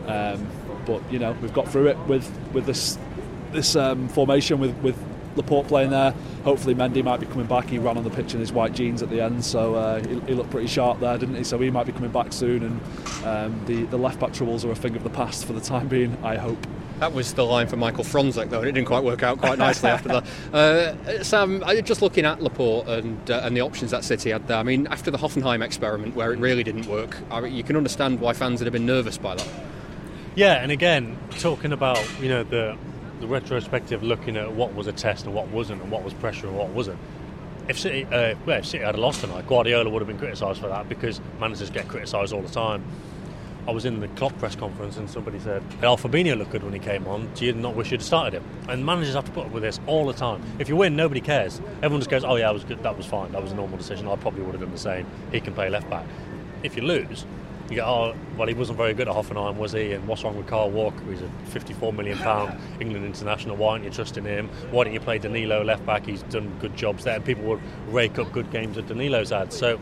[0.06, 0.46] Um,
[0.86, 2.98] but you know, we've got through it with with this
[3.52, 4.96] this um, formation with with
[5.36, 6.14] Laporte playing there.
[6.44, 7.68] Hopefully, Mendy might be coming back.
[7.68, 10.18] He ran on the pitch in his white jeans at the end, so uh, he,
[10.20, 11.44] he, looked pretty sharp there, didn't he?
[11.44, 14.70] So he might be coming back soon, and um, the the left back troubles are
[14.70, 16.16] a thing of the past for the time being.
[16.22, 16.58] I hope.
[17.00, 19.58] That was the line for Michael Fronzek, though, and it didn't quite work out quite
[19.58, 20.26] nicely after that.
[20.52, 24.56] Uh, Sam, just looking at Laporte and uh, and the options that City had there.
[24.56, 27.76] I mean, after the Hoffenheim experiment, where it really didn't work, I mean, you can
[27.76, 29.48] understand why fans would have been nervous by that.
[30.34, 32.76] Yeah, and again, talking about you know the
[33.20, 36.46] the retrospective, looking at what was a test and what wasn't, and what was pressure
[36.46, 36.98] and what wasn't.
[37.68, 40.68] If City, uh, well, if City had lost tonight, Guardiola would have been criticised for
[40.68, 42.84] that because managers get criticised all the time.
[43.68, 46.72] I was in the Klopp press conference and somebody said, El Fabinho looked good when
[46.72, 47.28] he came on.
[47.34, 48.44] Do you not wish you'd started him?
[48.68, 50.40] And managers have to put up with this all the time.
[50.60, 51.60] If you win, nobody cares.
[51.82, 52.82] Everyone just goes, oh yeah, was good.
[52.84, 53.32] That was fine.
[53.32, 54.06] That was a normal decision.
[54.06, 55.06] I probably would have done the same.
[55.32, 56.06] He can play left back.
[56.62, 57.26] If you lose,
[57.70, 59.92] you go, oh, well, he wasn't very good at Hoffenheim, was he?
[59.92, 61.02] And what's wrong with Kyle Walker?
[61.10, 63.56] He's a 54 million pound England international.
[63.56, 64.48] Why aren't you trusting him?
[64.70, 66.06] Why don't you play Danilo left back?
[66.06, 67.18] He's done good jobs there.
[67.18, 69.52] People would rake up good games that Danilo's had.
[69.52, 69.80] So,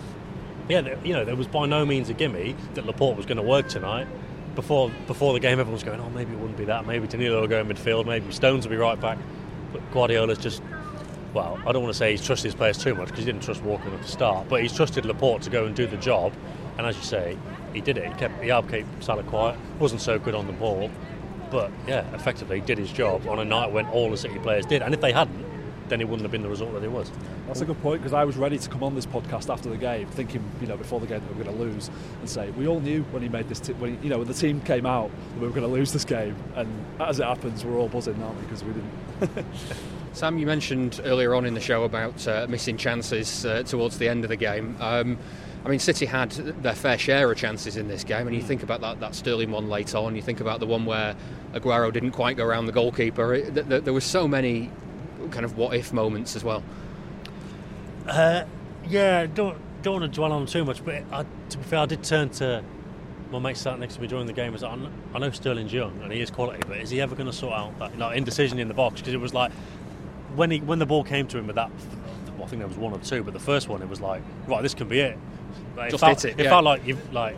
[0.68, 3.42] yeah, you know, there was by no means a gimme that Laporte was going to
[3.42, 4.07] work tonight
[4.55, 6.87] before before the game, everyone was going, oh, maybe it wouldn't be that.
[6.87, 8.07] Maybe Danilo will go in midfield.
[8.07, 9.18] Maybe Stones will be right back.
[9.72, 10.62] But Guardiola's just,
[11.33, 13.42] well, I don't want to say he's trusted his players too much because he didn't
[13.42, 16.33] trust Walker enough to start, but he's trusted Laporte to go and do the job.
[16.79, 17.37] And as you say,
[17.72, 18.07] he did it.
[18.07, 19.59] He kept he keep Salah quiet.
[19.79, 20.90] wasn't so good on the ball,
[21.50, 24.83] but yeah, effectively did his job on a night when all the City players did.
[24.83, 25.44] And if they hadn't,
[25.94, 27.09] then it wouldn't have been the result that it was.
[27.46, 29.76] That's a good point because I was ready to come on this podcast after the
[29.76, 32.50] game, thinking you know before the game that we were going to lose, and say
[32.50, 34.61] we all knew when he made this, t- when he, you know when the team
[34.62, 37.76] came out that we were going to lose this game, and as it happens, we're
[37.76, 39.46] all buzzing now because we didn't.
[40.14, 44.09] Sam, you mentioned earlier on in the show about uh, missing chances uh, towards the
[44.09, 44.76] end of the game.
[44.80, 45.16] Um,
[45.64, 48.64] I mean, City had their fair share of chances in this game, and you think
[48.64, 51.14] about that, that Sterling one late on, you think about the one where
[51.52, 53.35] Aguero didn't quite go around the goalkeeper.
[53.35, 54.70] It, th- th- there were so many
[55.35, 56.62] kind of what if moments as well.
[58.07, 58.44] Uh,
[58.88, 61.87] yeah, don't don't want to dwell on too much, but I, to be fair, I
[61.87, 62.64] did turn to
[63.31, 64.53] my mate sat next to me during the game.
[64.53, 64.79] Was like,
[65.14, 67.53] I know Sterling's young and he is quality, but is he ever going to sort
[67.53, 69.01] out that like, indecision in the box?
[69.01, 69.53] Because it was like
[70.37, 71.70] when he when the ball came to him with that,
[72.37, 74.62] I think there was one or two, but the first one it was like, right,
[74.62, 75.18] this can be it.
[75.77, 76.51] Like, Just it felt, it, it yeah.
[76.51, 77.37] felt like you like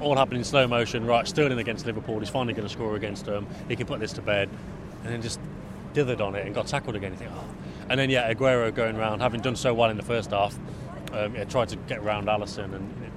[0.00, 1.06] all happened in slow motion.
[1.06, 2.18] Right, Sterling against Liverpool.
[2.20, 3.46] He's finally going to score against them.
[3.68, 4.48] He can put this to bed,
[5.04, 5.40] and then just
[5.98, 7.12] dithered on it and got tackled again.
[7.12, 7.44] You think, oh.
[7.88, 10.58] And then yeah, Aguero going around, having done so well in the first half,
[11.12, 13.10] um, yeah, tried to get around Alisson and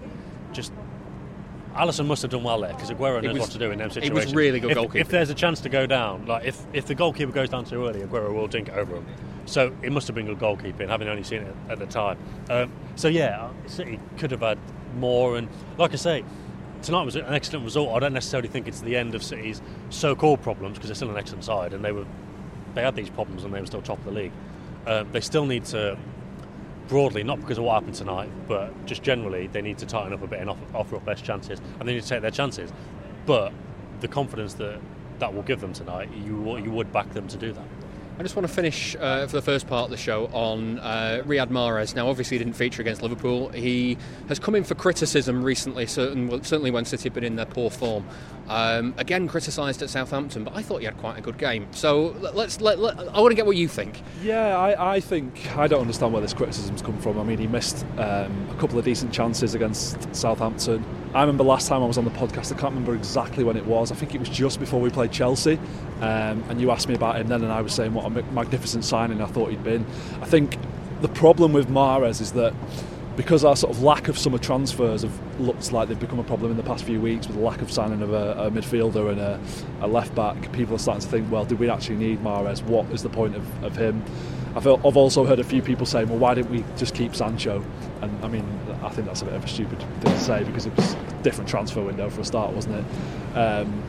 [0.54, 0.72] just.
[1.74, 3.88] Alisson must have done well there because Aguero knows was- what to do in them
[3.88, 4.26] it situations.
[4.26, 4.96] was really good if, goalkeeping.
[5.02, 7.88] If there's a chance to go down, like if, if the goalkeeper goes down too
[7.88, 9.06] early, Aguero will dink it over him.
[9.46, 12.18] So it must have been good goalkeeping, having only seen it at the time.
[12.50, 14.60] Um, so yeah, City could have had
[14.98, 16.26] more, and like I say,
[16.82, 17.96] tonight was an excellent result.
[17.96, 21.18] I don't necessarily think it's the end of City's so-called problems because they're still an
[21.18, 22.06] excellent side, and they were
[22.76, 24.32] they had these problems and they were still top of the league.
[24.88, 25.98] Um, they still need to
[26.88, 30.22] broadly, not because of what happened tonight, but just generally, they need to tighten up
[30.22, 32.72] a bit and offer, offer up best chances, and they need to take their chances.
[33.26, 33.54] But
[34.02, 34.82] the confidence that
[35.20, 37.66] that will give them tonight, you you would back them to do that.
[38.20, 41.24] I just want to finish uh, for the first part of the show on uh,
[41.26, 41.96] Riyad Mahrez.
[41.96, 43.50] Now, obviously, he didn't feature against Liverpool.
[43.50, 43.98] He
[44.28, 47.48] has come in for criticism recently, certain, well, certainly when City have been in their
[47.48, 48.06] poor form.
[48.48, 51.68] Um, again, criticised at Southampton, but I thought he had quite a good game.
[51.72, 52.60] So let- let's.
[52.62, 54.04] Let, let, I want to get what you think.
[54.22, 57.18] Yeah, I, I think I don't understand where this criticism's come from.
[57.18, 60.84] I mean, he missed um, a couple of decent chances against Southampton.
[61.14, 62.48] I remember last time I was on the podcast.
[62.54, 63.92] I can't remember exactly when it was.
[63.92, 65.58] I think it was just before we played Chelsea,
[66.02, 68.86] um, and you asked me about him then, and I was saying what a magnificent
[68.86, 69.86] signing I thought he'd been.
[70.22, 70.58] I think
[71.02, 72.54] the problem with Mahrez is that
[73.16, 76.52] because our sort of lack of summer transfers have looked like they've become a problem
[76.52, 79.20] in the past few weeks with the lack of signing of a, a midfielder and
[79.20, 79.40] a,
[79.82, 82.64] a left back, people are starting to think, well, did we actually need Mahrez?
[82.64, 84.04] What is the point of, of him?
[84.56, 87.64] I've, I've also heard a few people saying, well, why didn't we just keep Sancho?
[88.02, 88.46] And I mean,
[88.82, 91.20] I think that's a bit of a stupid thing to say because it was a
[91.22, 93.38] different transfer window for a start, wasn't it?
[93.38, 93.84] Um,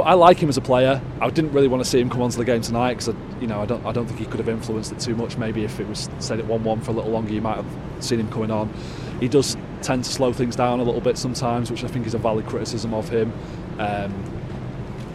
[0.00, 1.02] but I like him as a player.
[1.20, 3.60] I didn't really want to see him come onto the game tonight because you know
[3.60, 5.36] I don't I don't think he could have influenced it too much.
[5.36, 7.66] Maybe if it was said at one one for a little longer, you might have
[8.02, 8.72] seen him coming on.
[9.20, 12.14] He does tend to slow things down a little bit sometimes, which I think is
[12.14, 13.30] a valid criticism of him.
[13.78, 14.14] Um,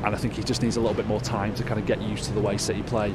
[0.04, 2.00] and I think he just needs a little bit more time to kind of get
[2.00, 3.12] used to the way City play.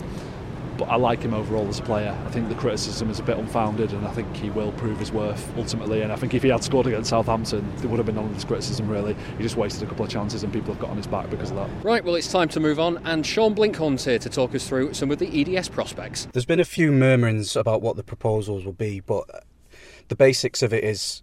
[0.80, 2.16] But I like him overall as a player.
[2.26, 5.12] I think the criticism is a bit unfounded, and I think he will prove his
[5.12, 6.00] worth ultimately.
[6.00, 8.34] And I think if he had scored against Southampton, there would have been none of
[8.34, 9.14] this criticism really.
[9.36, 11.50] He just wasted a couple of chances, and people have got on his back because
[11.50, 11.68] of that.
[11.84, 14.94] Right, well, it's time to move on, and Sean Blinkhorn's here to talk us through
[14.94, 16.26] some of the EDS prospects.
[16.32, 19.26] There's been a few murmurings about what the proposals will be, but
[20.08, 21.22] the basics of it is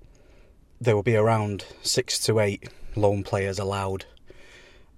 [0.80, 4.06] there will be around six to eight loan players allowed.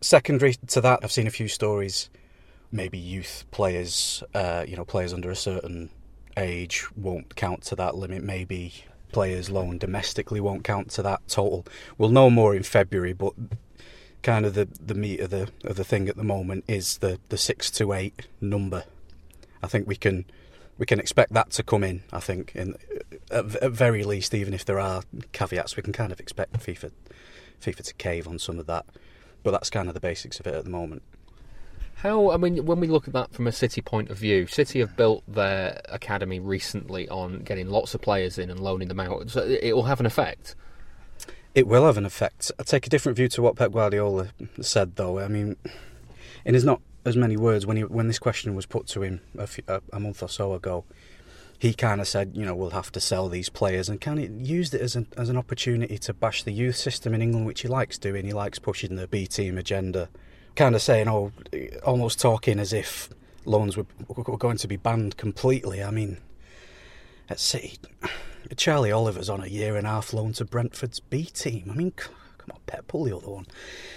[0.01, 2.09] Secondary to that, I've seen a few stories.
[2.71, 5.89] Maybe youth players, uh, you know, players under a certain
[6.37, 8.23] age won't count to that limit.
[8.23, 11.65] Maybe players loaned domestically won't count to that total.
[11.97, 13.33] We'll know more in February, but
[14.21, 17.19] kind of the, the meat of the of the thing at the moment is the,
[17.29, 18.83] the six to eight number.
[19.63, 20.25] I think we can
[20.77, 22.03] we can expect that to come in.
[22.11, 22.75] I think in
[23.31, 26.91] at, at very least, even if there are caveats, we can kind of expect FIFA
[27.61, 28.85] FIFA to cave on some of that.
[29.43, 31.01] But that's kind of the basics of it at the moment.
[32.01, 34.79] How, I mean, when we look at that from a City point of view, City
[34.79, 39.29] have built their academy recently on getting lots of players in and loaning them out.
[39.29, 40.55] So it will have an effect.
[41.53, 42.53] It will have an effect.
[42.57, 44.29] I take a different view to what Pep Guardiola
[44.61, 45.19] said, though.
[45.19, 45.57] I mean,
[46.45, 49.19] in his not as many words, when he when this question was put to him
[49.37, 50.85] a, few, a, month or so ago,
[51.57, 54.29] he kind of said, you know, we'll have to sell these players, and kind of
[54.39, 57.59] used it as an as an opportunity to bash the youth system in England, which
[57.61, 58.23] he likes doing.
[58.23, 60.07] He likes pushing the B team agenda,
[60.55, 61.31] kind of saying, oh,
[61.85, 63.09] almost talking as if
[63.45, 65.83] loans were, were going to be banned completely.
[65.83, 66.17] I mean,
[67.29, 67.77] at City,
[68.55, 71.69] Charlie Oliver's on a year and a half loan to Brentford's B team.
[71.71, 72.13] I mean, come
[72.51, 73.45] on, Pep, pull the other one.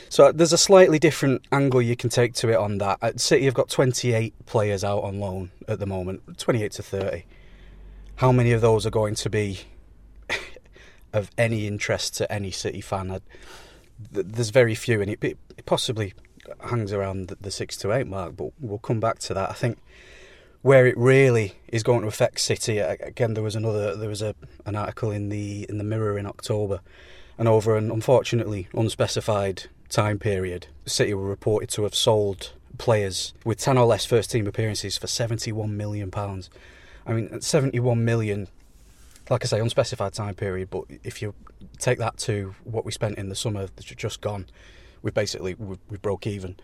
[0.09, 2.99] So uh, there's a slightly different angle you can take to it on that.
[3.01, 7.25] At City have got 28 players out on loan at the moment, 28 to 30.
[8.17, 9.61] How many of those are going to be
[11.13, 13.11] of any interest to any City fan?
[13.11, 13.21] I,
[14.13, 16.13] th- there's very few, and it possibly
[16.61, 18.37] hangs around the, the six to eight mark.
[18.37, 19.51] But we'll come back to that.
[19.51, 19.79] I think
[20.63, 24.35] where it really is going to affect City, again, there was another there was a
[24.65, 26.81] an article in the in the Mirror in October,
[27.37, 33.59] and over an unfortunately unspecified time period, City were reported to have sold players with
[33.59, 36.49] ten or less first team appearances for seventy one million pounds.
[37.07, 38.49] I mean, seventy one million.
[39.31, 41.33] Like I say, unspecified time period, but if you
[41.79, 44.47] take that to what we spent in the summer that's just gone,
[45.03, 46.57] we basically we, we broke even.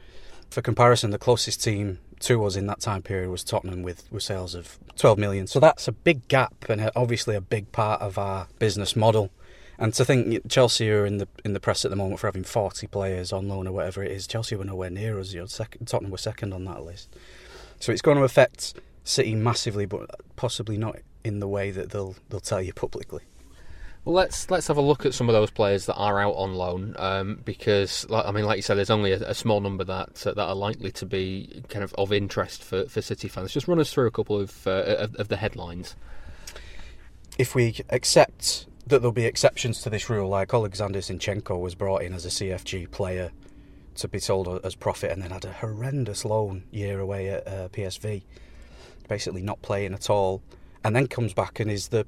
[0.50, 4.22] For comparison, the closest team to us in that time period was Tottenham with, with
[4.22, 5.46] sales of 12 million.
[5.46, 9.30] So that's a big gap and obviously a big part of our business model.
[9.78, 12.42] And to think Chelsea are in the in the press at the moment for having
[12.42, 15.32] 40 players on loan or whatever it is, Chelsea were nowhere near us.
[15.32, 17.14] You know, Tottenham were second on that list.
[17.78, 18.74] So it's going to affect
[19.04, 23.22] City massively, but possibly not in the way that they'll they'll tell you publicly.
[24.08, 26.94] Let's let's have a look at some of those players that are out on loan,
[26.98, 30.32] um, because I mean, like you said, there's only a, a small number that uh,
[30.32, 33.52] that are likely to be kind of of interest for, for City fans.
[33.52, 35.94] Just run us through a couple of, uh, of, of the headlines.
[37.36, 42.00] If we accept that there'll be exceptions to this rule, like Alexander Zinchenko was brought
[42.00, 43.30] in as a CFG player
[43.96, 47.68] to be sold as profit, and then had a horrendous loan year away at uh,
[47.68, 48.22] PSV,
[49.06, 50.40] basically not playing at all,
[50.82, 52.06] and then comes back and is the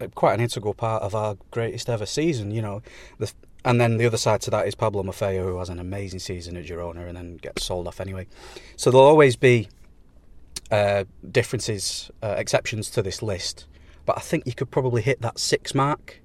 [0.00, 2.50] a, quite an integral part of our greatest ever season.
[2.50, 2.82] You know,
[3.18, 3.32] the,
[3.64, 6.56] and then the other side to that is Pablo Maffeo, who has an amazing season
[6.56, 8.26] at Girona and then gets sold off anyway.
[8.76, 9.68] So there'll always be
[10.70, 13.66] uh, differences, uh, exceptions to this list.
[14.04, 16.20] But I think you could probably hit that six mark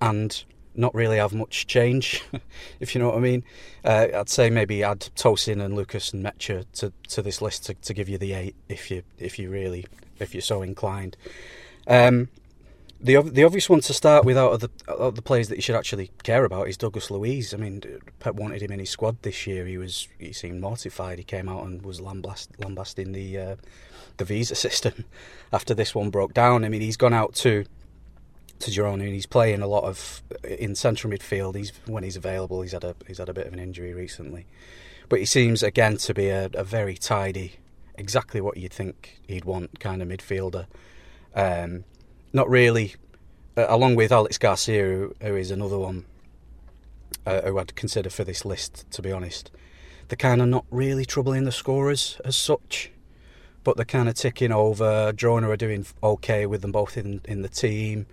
[0.00, 2.22] and not really have much change,
[2.80, 3.44] if you know what I mean.
[3.84, 7.94] Uh, I'd say maybe add Tosin and Lucas Nmecha to, to this list to, to
[7.94, 9.86] give you the eight if you if you really
[10.20, 11.16] if you're so inclined.
[11.88, 12.28] Um,
[13.02, 15.56] the the obvious one to start with out of the out of the players that
[15.56, 17.54] you should actually care about is Douglas Luiz.
[17.54, 17.82] I mean,
[18.18, 19.66] Pep wanted him in his squad this year.
[19.66, 21.18] He was he seemed mortified.
[21.18, 23.56] He came out and was lambast, lambasting the uh,
[24.18, 25.04] the visa system
[25.52, 26.64] after this one broke down.
[26.64, 27.64] I mean, he's gone out to
[28.58, 31.56] to Girona and he's playing a lot of in central midfield.
[31.56, 32.60] He's when he's available.
[32.60, 34.46] He's had a he's had a bit of an injury recently,
[35.08, 37.54] but he seems again to be a, a very tidy,
[37.94, 40.66] exactly what you'd think he'd want kind of midfielder.
[41.34, 41.84] Um,
[42.32, 42.94] not really,
[43.56, 46.04] uh, along with Alex Garcia, who, who is another one
[47.26, 49.50] uh, who I'd consider for this list, to be honest.
[50.08, 52.90] They're kind of not really troubling the scorers as such,
[53.62, 55.12] but they're kind of ticking over.
[55.12, 58.06] Girona are doing okay with them both in, in the team.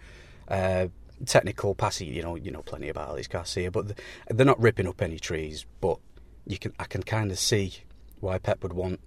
[0.47, 0.87] Uh,
[1.25, 3.93] technical passing, you know, you know plenty about Alex Garcia, but
[4.29, 5.65] they're not ripping up any trees.
[5.81, 5.97] But
[6.45, 7.73] you can, I can kind of see
[8.19, 8.99] why Pep would want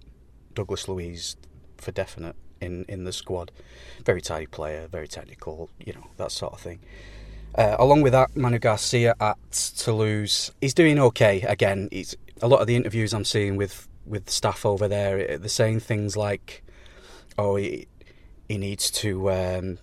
[0.53, 1.37] Douglas Luiz
[1.77, 3.51] for definite in, in the squad.
[4.05, 6.79] Very tidy player, very technical, you know, that sort of thing.
[7.55, 11.41] Uh, along with that, Manu Garcia at Toulouse, he's doing okay.
[11.41, 15.49] Again, he's, a lot of the interviews I'm seeing with, with staff over there, they're
[15.49, 16.63] saying things like,
[17.37, 17.87] oh, he,
[18.47, 19.31] he needs to.
[19.31, 19.77] Um,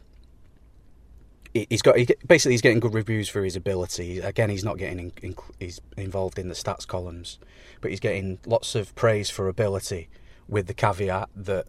[1.54, 4.18] he's got he, basically he's getting good reviews for his ability.
[4.20, 7.38] Again, he's not getting in, in, he's involved in the stats columns,
[7.80, 10.08] but he's getting lots of praise for ability,
[10.48, 11.66] with the caveat that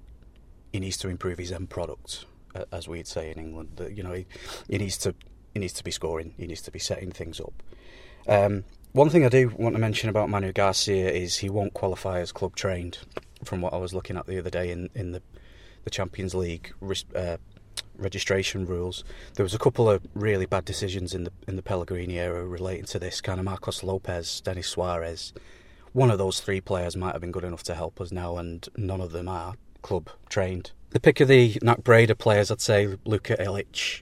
[0.71, 2.25] he needs to improve his end product,
[2.71, 3.71] as we'd say in England.
[3.75, 4.25] That you know he,
[4.69, 5.15] he needs to
[5.53, 6.33] he needs to be scoring.
[6.37, 7.53] He needs to be setting things up.
[8.27, 12.19] Um, one thing I do want to mention about Manu Garcia is he won't qualify
[12.19, 12.99] as club trained.
[13.43, 15.21] From what I was looking at the other day in in the
[15.85, 16.73] the Champions League
[17.15, 17.37] uh,
[17.97, 19.03] registration rules,
[19.35, 22.85] there was a couple of really bad decisions in the in the Pellegrini era relating
[22.85, 23.21] to this.
[23.21, 25.33] Kind of Marcos Lopes, Denis Suarez.
[25.93, 28.67] One of those three players might have been good enough to help us now, and
[28.77, 30.71] none of them are club trained.
[30.91, 34.01] The pick of the NAC Breda players, I'd say Luka Ilic.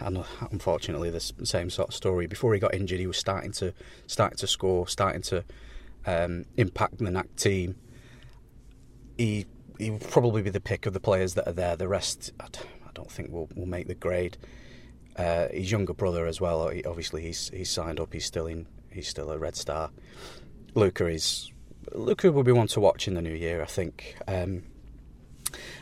[0.00, 2.26] And unfortunately, the same sort of story.
[2.26, 3.74] Before he got injured, he was starting to
[4.06, 5.44] starting to score, starting to
[6.06, 7.76] um, impact the NAC team.
[9.18, 9.46] He
[9.78, 11.76] he will probably be the pick of the players that are there.
[11.76, 12.46] The rest, I
[12.94, 14.38] don't think will will make the grade.
[15.16, 16.70] Uh, his younger brother as well.
[16.86, 18.12] Obviously, he's he's signed up.
[18.12, 18.66] He's still in.
[18.90, 19.90] He's still a Red Star.
[20.74, 21.52] Luca is
[21.92, 23.60] Luka will be one to watch in the new year.
[23.60, 24.16] I think.
[24.26, 24.62] Um,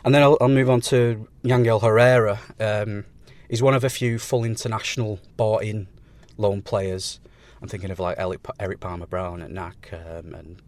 [0.04, 2.40] and then I'll, I'll move on to Yangel Herrera.
[2.60, 3.04] Um,
[3.48, 5.88] he's one of a few full international bought in
[6.36, 7.20] loan players.
[7.60, 10.62] I'm thinking of like Eric Palmer Brown at NAC um, and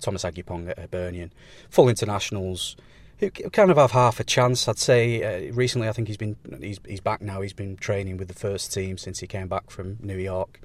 [0.00, 1.32] Thomas Agyepong at Hibernian.
[1.70, 2.76] Full internationals
[3.18, 5.48] who kind of have half a chance, I'd say.
[5.48, 7.40] Uh, recently, I think he's been he's he's back now.
[7.40, 10.60] He's been training with the first team since he came back from New York,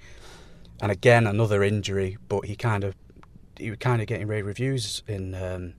[0.82, 2.18] and again another injury.
[2.28, 2.96] But he kind of
[3.58, 5.74] he was kind of getting rave reviews in um,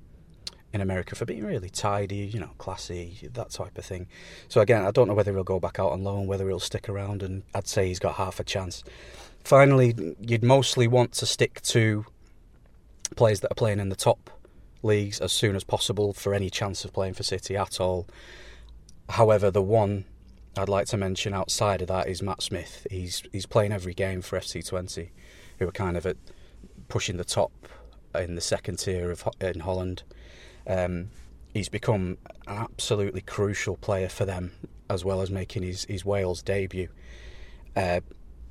[0.79, 4.07] in America for being really tidy, you know, classy, that type of thing.
[4.49, 6.89] So again, I don't know whether he'll go back out on loan, whether he'll stick
[6.89, 8.85] around, and I'd say he's got half a chance.
[9.45, 12.05] Finally, you'd mostly want to stick to
[13.17, 14.31] players that are playing in the top
[14.83, 18.07] leagues as soon as possible for any chance of playing for City at all.
[19.09, 20.05] However, the one
[20.57, 22.87] I'd like to mention outside of that is Matt Smith.
[22.91, 25.11] He's he's playing every game for FC Twente,
[25.59, 26.17] who are kind of at
[26.89, 27.53] pushing the top
[28.15, 30.03] in the second tier of in Holland.
[30.69, 31.11] Um,
[31.55, 34.53] he's become an absolutely crucial player for them,
[34.89, 36.89] as well as making his, his Wales debut.
[37.75, 38.01] Uh,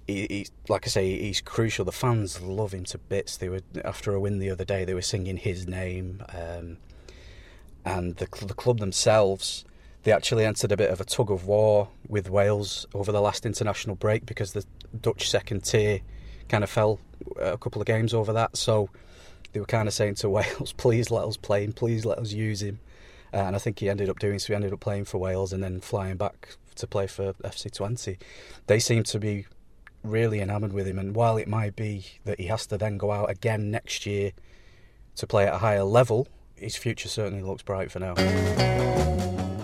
[0.08, 1.86] he, he, like I say, he's crucial.
[1.86, 3.38] The fans love him to bits.
[3.38, 4.84] They were after a win the other day.
[4.86, 6.78] They were singing his name, um,
[7.86, 9.66] and the the club themselves
[10.08, 13.46] they actually entered a bit of a tug of war with Wales over the last
[13.46, 14.64] international break because the
[15.02, 16.00] Dutch second tier
[16.48, 17.02] kind of fell
[17.38, 18.56] a couple of games over that.
[18.56, 18.90] So
[19.58, 22.32] they were kind of saying to Wales, please let us play him, please let us
[22.32, 22.80] use him.
[23.34, 24.50] Uh, and I think he ended up doing so.
[24.50, 28.18] He ended up playing for Wales and then flying back to play for FC Twente.
[28.68, 29.48] They seem to be
[30.04, 31.00] really enamoured with him.
[31.00, 34.32] And while it might be that he has to then go out again next year
[35.16, 38.14] to play at a higher level, his future certainly looks bright for now.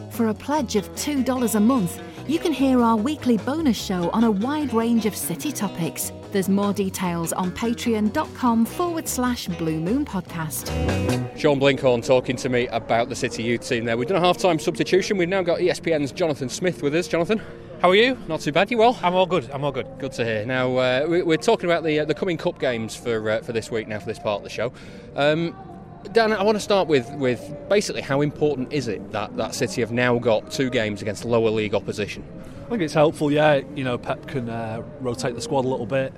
[0.10, 4.24] For a pledge of $2 a month, you can hear our weekly bonus show on
[4.24, 6.12] a wide range of city topics.
[6.32, 10.68] There's more details on patreon.com forward slash Blue Moon Podcast.
[11.38, 13.98] Sean Blinkhorn talking to me about the City youth team there.
[13.98, 15.18] We've done a half time substitution.
[15.18, 17.08] We've now got ESPN's Jonathan Smith with us.
[17.08, 17.42] Jonathan?
[17.82, 18.18] How are you?
[18.30, 18.72] Not too bad.
[18.72, 18.98] You well?
[19.04, 19.50] I'm all good.
[19.52, 19.88] I'm all good.
[20.00, 20.46] Good to hear.
[20.46, 23.70] Now uh, we're talking about the uh, the coming cup games for uh, for this
[23.70, 24.72] week now for this part of the show.
[25.18, 25.54] Um,
[26.12, 29.82] Dan, I want to start with, with basically how important is it that, that City
[29.82, 32.24] have now got two games against lower league opposition?
[32.66, 33.62] I think it's helpful, yeah.
[33.76, 36.14] You know, Pep can uh, rotate the squad a little bit,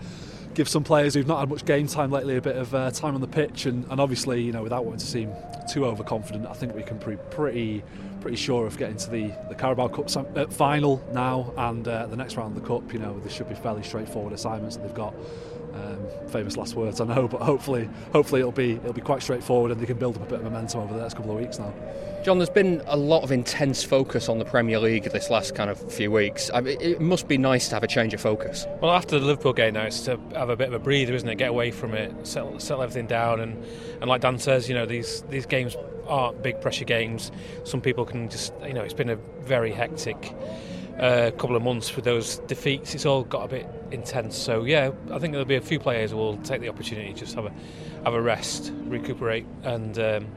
[0.54, 3.16] give some players who've not had much game time lately a bit of uh, time
[3.16, 5.32] on the pitch, and, and obviously, you know, without wanting to seem
[5.70, 7.84] too overconfident, I think we can be pretty
[8.22, 12.16] pretty sure of getting to the, the Carabao Cup uh, final now, and uh, the
[12.16, 14.96] next round of the Cup, you know, this should be fairly straightforward assignments that they've
[14.96, 15.14] got.
[15.76, 19.72] Um, famous last words, I know, but hopefully, hopefully it'll be it'll be quite straightforward,
[19.72, 21.60] and they can build up a bit of momentum over the next couple of weeks
[21.60, 21.74] now.
[22.24, 25.70] John, there's been a lot of intense focus on the Premier League this last kind
[25.70, 26.50] of few weeks.
[26.54, 28.66] I mean, it must be nice to have a change of focus.
[28.82, 31.28] Well, after the Liverpool game now, it's to have a bit of a breather, isn't
[31.28, 31.36] it?
[31.36, 33.64] Get away from it, settle, settle everything down, and,
[34.02, 35.76] and like Dan says, you know, these these games
[36.08, 37.32] aren't big pressure games.
[37.64, 40.34] Some people can just, you know, it's been a very hectic
[41.00, 42.96] uh, couple of months with those defeats.
[42.96, 44.38] It's all got a bit intense.
[44.38, 47.20] So yeah, I think there'll be a few players who will take the opportunity to
[47.20, 47.52] just have a
[48.04, 50.28] have a rest, recuperate, and um,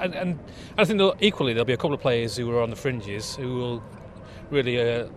[0.00, 0.38] and, and
[0.78, 3.56] I think equally there'll be a couple of players who are on the fringes who
[3.56, 3.82] will
[4.50, 5.08] really uh,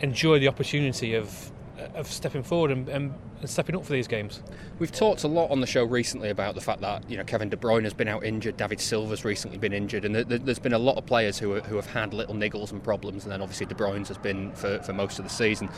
[0.00, 1.50] enjoy the opportunity of
[1.94, 4.42] of stepping forward and, and, and, stepping up for these games.
[4.78, 7.48] We've talked a lot on the show recently about the fact that you know Kevin
[7.48, 10.78] De Bruyne has been out injured, David Silva's recently been injured, and there's been a
[10.78, 13.66] lot of players who, are, who have had little niggles and problems, and then obviously
[13.66, 15.68] De Bruyne's has been for, for most of the season.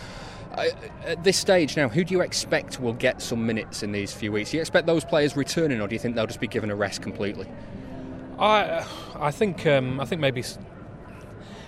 [1.05, 4.31] at this stage now, who do you expect will get some minutes in these few
[4.33, 4.51] weeks?
[4.51, 6.77] Do you expect those players returning, or do you think they'll just be given a
[6.77, 7.47] rest completely?
[8.39, 8.85] I
[9.15, 10.41] I think um, I think maybe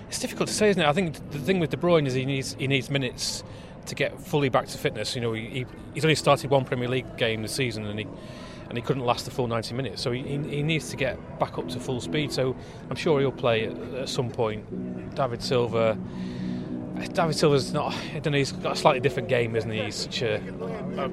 [0.08, 0.86] it's difficult to say, isn't it?
[0.86, 3.42] I think the thing with De Bruyne is he needs he needs minutes
[3.86, 5.14] to get fully back to fitness.
[5.14, 8.06] You know, he, he's only started one Premier League game this season, and he
[8.68, 10.02] and he couldn't last the full 90 minutes.
[10.02, 12.32] So he, he needs to get back up to full speed.
[12.32, 12.56] So
[12.90, 15.14] I'm sure he'll play at, at some point.
[15.14, 15.96] David Silva.
[17.12, 17.94] David Silva's not.
[18.14, 18.38] I don't know.
[18.38, 19.82] He's got a slightly different game, isn't he?
[19.82, 20.36] He's such a,
[20.96, 21.08] a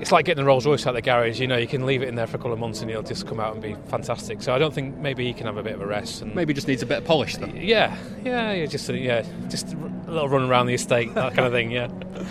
[0.00, 1.40] it's like getting the Rolls Royce out of the garage.
[1.40, 3.02] You know, you can leave it in there for a couple of months and he'll
[3.02, 4.42] just come out and be fantastic.
[4.42, 6.22] So I don't think maybe he can have a bit of a rest.
[6.22, 7.36] And maybe just needs a bit of polish.
[7.36, 7.56] Then.
[7.56, 8.66] Yeah, yeah, yeah.
[8.66, 11.70] Just a, yeah, just a little run around the estate, that kind of thing.
[11.70, 11.88] Yeah.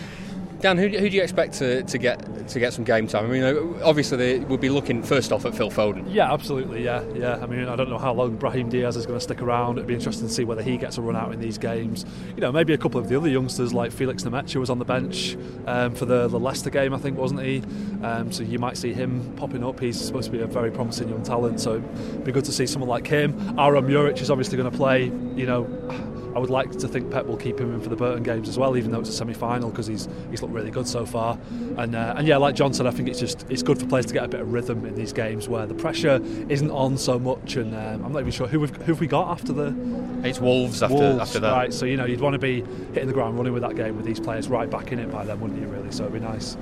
[0.60, 3.26] Dan, who, who do you expect to, to get to get some game time?
[3.26, 6.06] I mean, obviously they will be looking first off at Phil Foden.
[6.08, 6.84] Yeah, absolutely.
[6.84, 7.36] Yeah, yeah.
[7.36, 9.78] I mean, I don't know how long Brahim Diaz is going to stick around.
[9.78, 12.06] It'd be interesting to see whether he gets a run out in these games.
[12.36, 14.86] You know, maybe a couple of the other youngsters like Felix Nmecha was on the
[14.86, 15.38] bench
[15.68, 17.62] um, for the, the Leicester game, I think, wasn't he?
[18.02, 19.80] Um, so you might see him popping up.
[19.80, 22.66] He's supposed to be a very promising young talent, so it'd be good to see
[22.66, 23.60] someone like him.
[23.60, 25.06] Aaron Muric is obviously going to play.
[25.06, 28.22] You know I would like to think Pep will keep him in for the Burton
[28.22, 31.04] games as well, even though it's a semi-final because he's he's looked really good so
[31.04, 31.36] far.
[31.78, 34.06] And uh, and yeah, like John said, I think it's just it's good for players
[34.06, 37.18] to get a bit of rhythm in these games where the pressure isn't on so
[37.18, 37.56] much.
[37.56, 39.76] And um, I'm not even sure who we've, who have we got after the.
[40.24, 41.52] It's Wolves after Wolves, after that.
[41.54, 42.62] Right, so you know you'd want to be
[42.94, 45.26] hitting the ground running with that game with these players right back in it by
[45.26, 45.66] then, wouldn't you?
[45.66, 46.56] Really, so it'd be nice.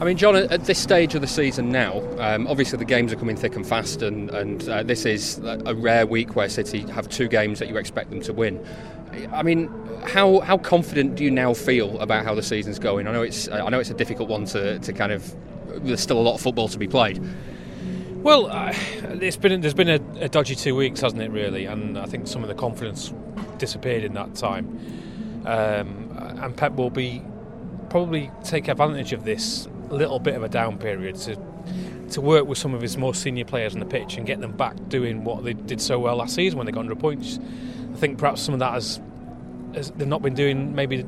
[0.00, 3.16] I mean, John, at this stage of the season now, um, obviously the games are
[3.16, 7.08] coming thick and fast, and, and uh, this is a rare week where City have
[7.08, 8.62] two games that you expect them to win.
[9.32, 9.70] I mean,
[10.06, 13.06] how how confident do you now feel about how the season's going?
[13.06, 15.34] I know it's I know it's a difficult one to, to kind of.
[15.82, 17.20] There's still a lot of football to be played.
[18.22, 18.72] Well, uh,
[19.20, 21.30] it's been there's been a, a, dodgy two weeks, hasn't it?
[21.30, 23.12] Really, and I think some of the confidence
[23.58, 24.80] disappeared in that time.
[25.44, 27.22] Um, and Pep will be
[27.90, 31.36] probably take advantage of this little bit of a down period to
[32.10, 34.52] to work with some of his more senior players on the pitch and get them
[34.52, 37.38] back doing what they did so well last season when they got 100 points.
[37.94, 39.00] I think perhaps some of that has,
[39.74, 40.74] has they've not been doing.
[40.74, 41.06] Maybe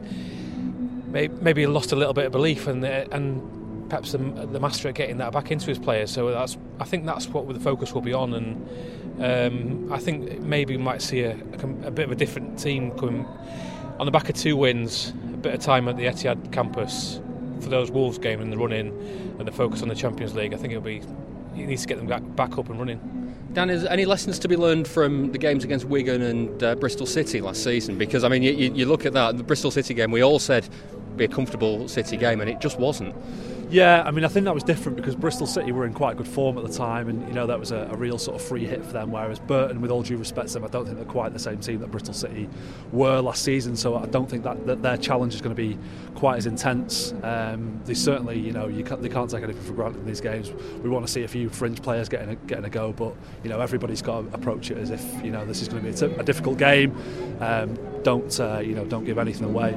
[1.09, 5.18] maybe lost a little bit of belief and and perhaps the, the master at getting
[5.18, 6.11] that back into his players.
[6.11, 8.68] So that's I think that's what the focus will be on and.
[9.18, 12.91] Um, I think maybe we might see a, a, a bit of a different team
[12.99, 13.26] coming
[13.99, 17.18] on the back of two wins, a bit of time at the Etihad campus
[17.61, 18.89] for those Wolves game and the run in
[19.39, 20.53] and the focus on the Champions League.
[20.53, 21.01] I think it'll be
[21.55, 23.26] he needs to get them back up and running.
[23.57, 27.07] Dan, is any lessons to be learned from the games against Wigan and uh, Bristol
[27.07, 27.96] City last season?
[27.96, 30.11] Because I mean, you, you, look at that the Bristol City game.
[30.11, 30.68] We all said
[31.16, 33.14] be a comfortable City game, and it just wasn't.
[33.69, 36.29] Yeah, I mean, I think that was different because Bristol City were in quite good
[36.29, 38.64] form at the time, and you know that was a, a, real sort of free
[38.64, 39.11] hit for them.
[39.11, 41.59] Whereas Burton, with all due respect to them, I don't think they're quite the same
[41.59, 42.49] team that Bristol City
[42.93, 43.75] were last season.
[43.75, 45.77] So I don't think that, that their challenge is going to be
[46.14, 47.12] quite as intense.
[47.25, 50.21] Um, they certainly, you know, you can't, they can't take anything for granted in these
[50.21, 50.53] games.
[50.85, 53.51] We want to see a few fringe players getting a, getting a go, but you
[53.51, 55.95] know everybody's got to approach it as if you know this is going to be
[55.95, 56.97] a, t- a difficult game.
[57.41, 59.77] Um, don't uh, you know don't give anything away.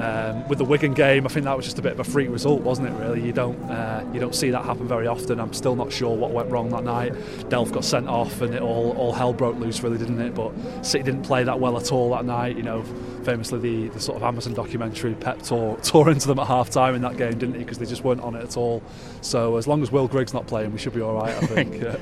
[0.00, 2.30] Um, with the Wigan game, I think that was just a bit of a freak
[2.30, 2.92] result, wasn't it?
[2.92, 5.38] Really, you don't uh, you don't see that happen very often.
[5.38, 7.12] I'm still not sure what went wrong that night.
[7.48, 10.34] Delph got sent off, and it all all hell broke loose, really, didn't it?
[10.34, 12.56] But City didn't play that well at all that night.
[12.56, 12.82] You know,
[13.24, 16.94] famously the, the sort of Amazon documentary Pep tore, tore into them at half time
[16.94, 17.60] in that game, didn't he?
[17.60, 18.82] Because they just weren't on it at all.
[19.20, 21.34] So as long as Will Grigg's not playing, we should be all right.
[21.34, 21.82] I think.
[21.82, 21.96] yeah.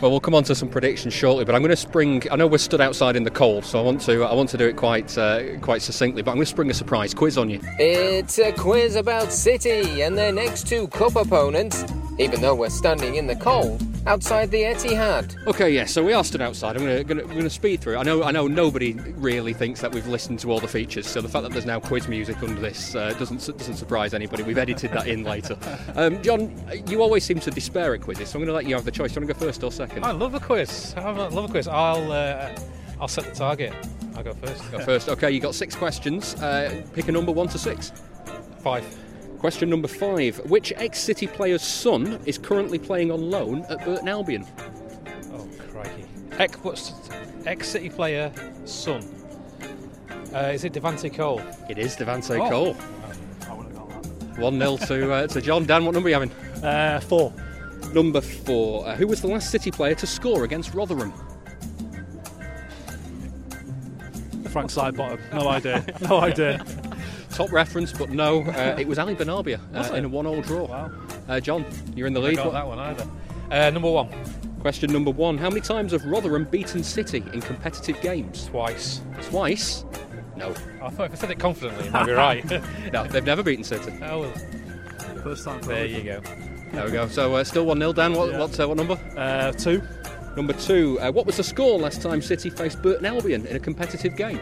[0.00, 2.22] Well, we'll come on to some predictions shortly, but I'm going to spring.
[2.30, 4.56] I know we're stood outside in the cold, so I want to I want to
[4.56, 6.22] do it quite uh, quite succinctly.
[6.22, 7.60] But I'm going to spring a surprise quiz on you.
[7.78, 11.84] It's a quiz about City and their next two cup opponents.
[12.18, 15.46] Even though we're standing in the cold outside the Etihad.
[15.46, 15.80] Okay, yes.
[15.80, 16.76] Yeah, so we are stood outside.
[16.76, 17.96] I'm going to going to speed through.
[17.96, 21.06] I know I know nobody really thinks that we've listened to all the features.
[21.06, 24.42] So the fact that there's now quiz music under this uh, doesn't doesn't surprise anybody.
[24.42, 25.56] We've edited that in later.
[25.96, 26.54] Um, John,
[26.86, 28.90] you always seem to despair at quizzes, so I'm going to let you have the
[28.90, 29.12] choice.
[29.12, 30.04] Do you want to go first or second?
[30.04, 30.94] I love a quiz.
[30.96, 31.66] I love a quiz.
[31.66, 32.50] I'll uh,
[33.00, 33.72] I'll set the target.
[34.14, 34.70] I'll go first.
[34.70, 35.08] Go first.
[35.08, 36.34] Okay, you got six questions.
[36.34, 37.92] Uh, pick a number one to six.
[38.62, 38.84] Five.
[39.38, 40.38] Question number five.
[40.50, 44.46] Which ex City player's son is currently playing on loan at Burton Albion?
[45.32, 46.04] Oh, crikey.
[46.38, 46.92] Ex, what's
[47.46, 48.30] ex City player
[48.66, 49.02] son?
[50.34, 51.40] Uh, is it Devante Cole?
[51.70, 52.50] It is Devante oh.
[52.50, 52.74] Cole.
[54.36, 55.64] 1 0 to, uh, to John.
[55.64, 56.30] Dan, what number are you having?
[56.62, 57.32] Uh, four.
[57.92, 58.86] Number four.
[58.86, 61.12] Uh, who was the last City player to score against Rotherham?
[64.50, 65.32] Frank Sidebottom.
[65.32, 65.84] No idea.
[66.02, 66.64] No idea.
[67.30, 68.42] Top reference, but no.
[68.42, 70.66] Uh, it was Ali Benarbia uh, in a one-all draw.
[70.66, 70.90] Wow.
[71.28, 72.36] Uh, John, you're in the lead.
[72.36, 73.06] Got that one either.
[73.50, 74.08] Uh, number one.
[74.60, 78.46] Question number one: How many times have Rotherham beaten City in competitive games?
[78.46, 79.00] Twice.
[79.22, 79.84] Twice.
[80.36, 80.50] No.
[80.82, 82.50] I thought if I said it confidently, you might be right.
[82.92, 83.92] no, they've never beaten City.
[84.02, 84.34] Oh well.
[85.22, 85.60] First time.
[85.62, 86.20] There you go.
[86.72, 87.08] There we go.
[87.08, 88.12] So uh, still one 0 Dan.
[88.14, 88.38] What yeah.
[88.38, 88.98] what, uh, what number?
[89.16, 89.82] Uh, two.
[90.36, 90.98] Number two.
[91.00, 94.40] Uh, what was the score last time City faced Burton Albion in a competitive game?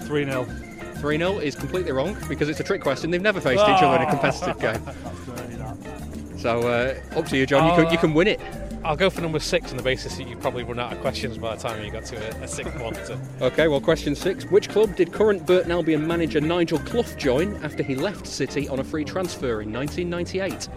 [0.00, 3.10] Three 0 3 0 is completely wrong because it's a trick question.
[3.10, 3.76] They've never faced oh.
[3.76, 4.82] each other in a competitive game.
[6.36, 7.68] So uh, up to you, John.
[7.68, 8.40] You can, you can win it.
[8.84, 11.38] I'll go for number six on the basis that you probably run out of questions
[11.38, 12.94] by the time you got to a, a sixth one.
[13.04, 13.18] So.
[13.40, 14.44] Okay, well, question six.
[14.44, 18.78] Which club did current Burton Albion manager Nigel Clough join after he left City on
[18.78, 20.68] a free transfer in 1998?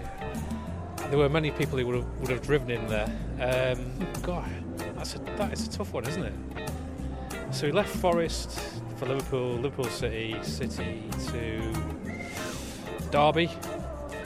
[1.10, 3.08] There were many people who would have, would have driven in there.
[3.40, 4.48] Um, God,
[4.96, 6.34] that's a, that is a tough one, isn't it?
[7.52, 8.60] So he left Forest
[8.98, 11.74] for Liverpool, Liverpool City, City to
[13.12, 13.50] Derby.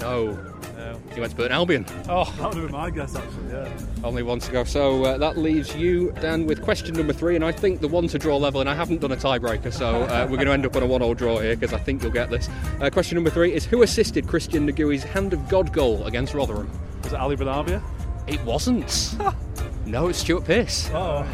[0.02, 0.53] No.
[0.78, 1.00] No.
[1.14, 1.86] He went to Burton Albion.
[2.10, 3.70] Oh, that would have been my guess, actually, yeah.
[4.04, 4.64] Only one to go.
[4.64, 8.08] So uh, that leaves you, Dan, with question number three, and I think the one
[8.08, 10.66] to draw level, and I haven't done a tiebreaker, so uh, we're going to end
[10.66, 12.50] up on a one all draw here because I think you'll get this.
[12.82, 16.70] Uh, question number three is Who assisted Christian Negouai's hand of God goal against Rotherham?
[17.04, 17.82] Was it Ali Benarbia?
[18.28, 19.16] It wasn't.
[19.86, 20.90] no, it's Stuart Pearce.
[20.94, 21.28] Oh.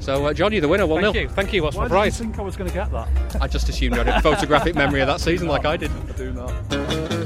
[0.00, 1.12] So, uh, John, you're the winner, 1 0.
[1.12, 1.28] Thank you.
[1.28, 1.62] Thank you.
[1.62, 2.18] What's Why my prize?
[2.18, 3.08] You think I was going to get that?
[3.42, 5.90] I just assumed you had a photographic memory of that season like I did.
[5.90, 7.17] I do not.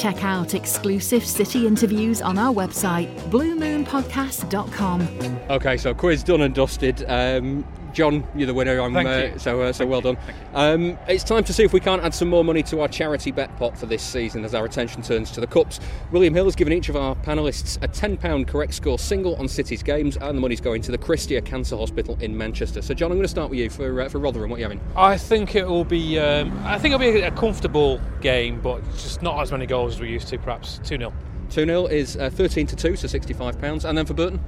[0.00, 5.40] Check out exclusive city interviews on our website, bluemoonpodcast.com.
[5.50, 7.04] Okay, so quiz done and dusted.
[7.06, 8.80] Um, John, you're the winner.
[8.80, 9.38] I'm, uh.
[9.38, 10.16] So, uh, so well done.
[10.54, 13.30] Um, it's time to see if we can't add some more money to our charity
[13.30, 15.80] bet pot for this season as our attention turns to the Cups.
[16.12, 19.82] William Hill has given each of our panellists a £10 correct score single on City's
[19.82, 22.82] games, and the money's going to the Christie Cancer Hospital in Manchester.
[22.82, 24.50] So, John, I'm going to start with you for, uh, for Rotherham.
[24.50, 24.80] What are you having?
[24.96, 26.18] I think it will be.
[26.18, 30.00] Um, I think it'll be a comfortable game, but just not as many goals as
[30.00, 30.38] we used to.
[30.38, 31.12] Perhaps two 0
[31.50, 33.84] 2 0 is uh, 13 to 2, so £65.
[33.84, 34.40] And then for Burton?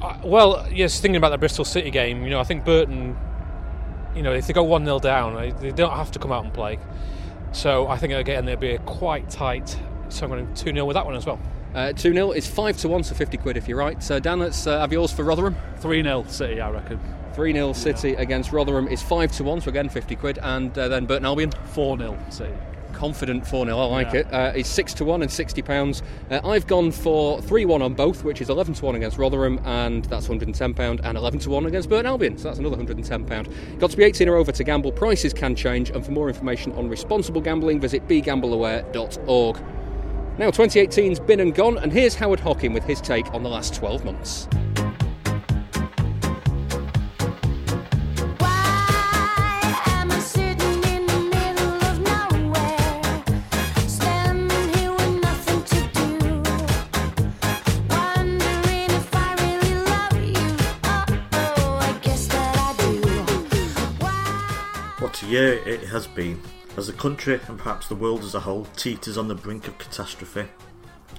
[0.00, 3.16] Uh, well, yes, thinking about the Bristol City game, you know, I think Burton,
[4.14, 6.54] you know, if they go 1 0 down, they don't have to come out and
[6.54, 6.78] play.
[7.52, 9.78] So I think again it'll be a quite tight
[10.10, 11.40] So I'm going 2 0 with that one as well.
[11.74, 14.02] Uh, 2 0 is 5 to 1, so 50 quid if you're right.
[14.02, 15.56] So, Dan, let's uh, have yours for Rotherham.
[15.80, 17.00] 3 0 City, I reckon.
[17.34, 18.20] 3 0 City yeah.
[18.20, 20.38] against Rotherham is 5 to 1, so again 50 quid.
[20.42, 21.50] And uh, then Burton Albion?
[21.50, 22.54] 4 0 City
[22.98, 23.78] confident 4 0.
[23.78, 24.20] I like yeah.
[24.20, 24.32] it.
[24.32, 26.02] Uh, it's 6 to 1 and £60.
[26.30, 29.60] Uh, I've gone for 3 1 on both, which is 11 to 1 against Rotherham,
[29.64, 33.78] and that's £110, and 11 to 1 against Burton Albion, so that's another £110.
[33.78, 34.90] Got to be 18 or over to gamble.
[34.90, 39.60] Prices can change, and for more information on responsible gambling, visit begambleaware.org.
[40.38, 43.74] Now, 2018's been and gone, and here's Howard Hockin with his take on the last
[43.74, 44.48] 12 months.
[65.28, 66.40] Year it has been,
[66.76, 69.76] as the country and perhaps the world as a whole teeters on the brink of
[69.76, 70.46] catastrophe,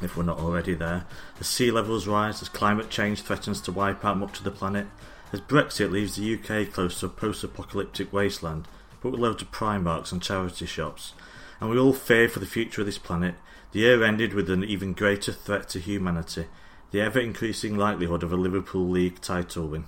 [0.02, 1.06] if we're not already there,
[1.40, 4.88] as sea levels rise, as climate change threatens to wipe out much of the planet,
[5.32, 8.68] as Brexit leaves the UK close to a post apocalyptic wasteland,
[9.02, 11.14] but with loads of Primarks and charity shops,
[11.62, 13.36] and we all fear for the future of this planet,
[13.72, 16.46] the year ended with an even greater threat to humanity
[16.92, 19.86] the ever increasing likelihood of a Liverpool League title win.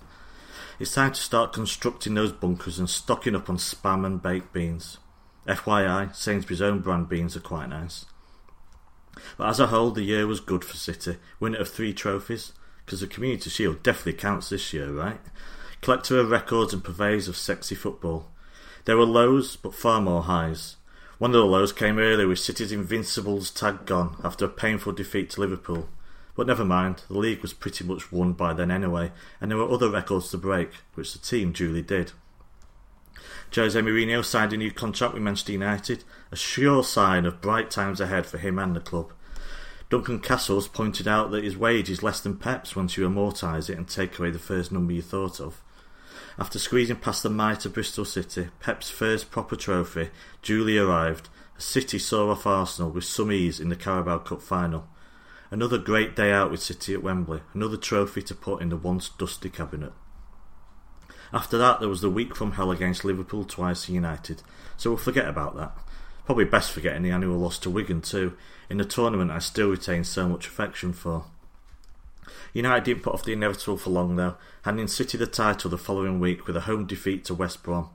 [0.82, 4.98] It's time to start constructing those bunkers and stocking up on spam and baked beans.
[5.48, 8.08] FYI, Sainsbury's own brand beans are quite nice.
[9.38, 11.18] But as a whole, the year was good for City.
[11.40, 12.54] Winner of three trophies,
[12.84, 15.22] because the Community Shield definitely counts this year, right?
[15.82, 18.32] Collector of records and purveyors of sexy football.
[18.86, 20.78] There were lows, but far more highs.
[21.20, 25.30] One of the lows came early with City's Invincibles tag gone after a painful defeat
[25.30, 25.90] to Liverpool.
[26.42, 29.72] But never mind, the league was pretty much won by then anyway, and there were
[29.72, 32.14] other records to break, which the team duly did.
[33.54, 38.02] Jose Mourinho signed a new contract with Manchester United, a sure sign of bright times
[38.02, 39.14] ahead for him and the club.
[39.92, 43.78] Duncan Castles pointed out that his wage is less than Pep's once you amortise it
[43.78, 45.62] and take away the first number you thought of.
[46.40, 50.10] After squeezing past the might of Bristol City, Pep's first proper trophy
[50.42, 54.88] duly arrived as City saw off Arsenal with some ease in the Carabao Cup final.
[55.52, 59.10] Another great day out with City at Wembley, another trophy to put in the once
[59.10, 59.92] dusty cabinet.
[61.34, 64.44] After that, there was the week from hell against Liverpool twice United,
[64.78, 65.78] so we'll forget about that.
[66.26, 68.38] Probably best forgetting the annual loss to Wigan too,
[68.70, 71.26] in a tournament I still retain so much affection for.
[72.54, 76.22] United didn't put off the inevitable for long though, handing City the title the following
[76.22, 77.90] week with a home defeat to West Brom.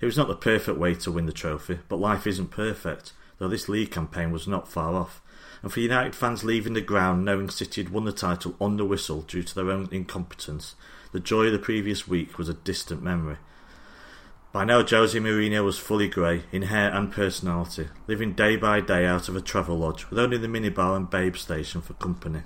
[0.00, 3.48] It was not the perfect way to win the trophy, but life isn't perfect, though
[3.48, 5.20] this league campaign was not far off
[5.62, 8.84] and for United fans leaving the ground knowing City had won the title on the
[8.84, 10.74] whistle due to their own incompetence,
[11.12, 13.38] the joy of the previous week was a distant memory.
[14.52, 19.04] By now, Jose Mourinho was fully grey, in hair and personality, living day by day
[19.04, 22.42] out of a travel lodge with only the minibar and babe station for company.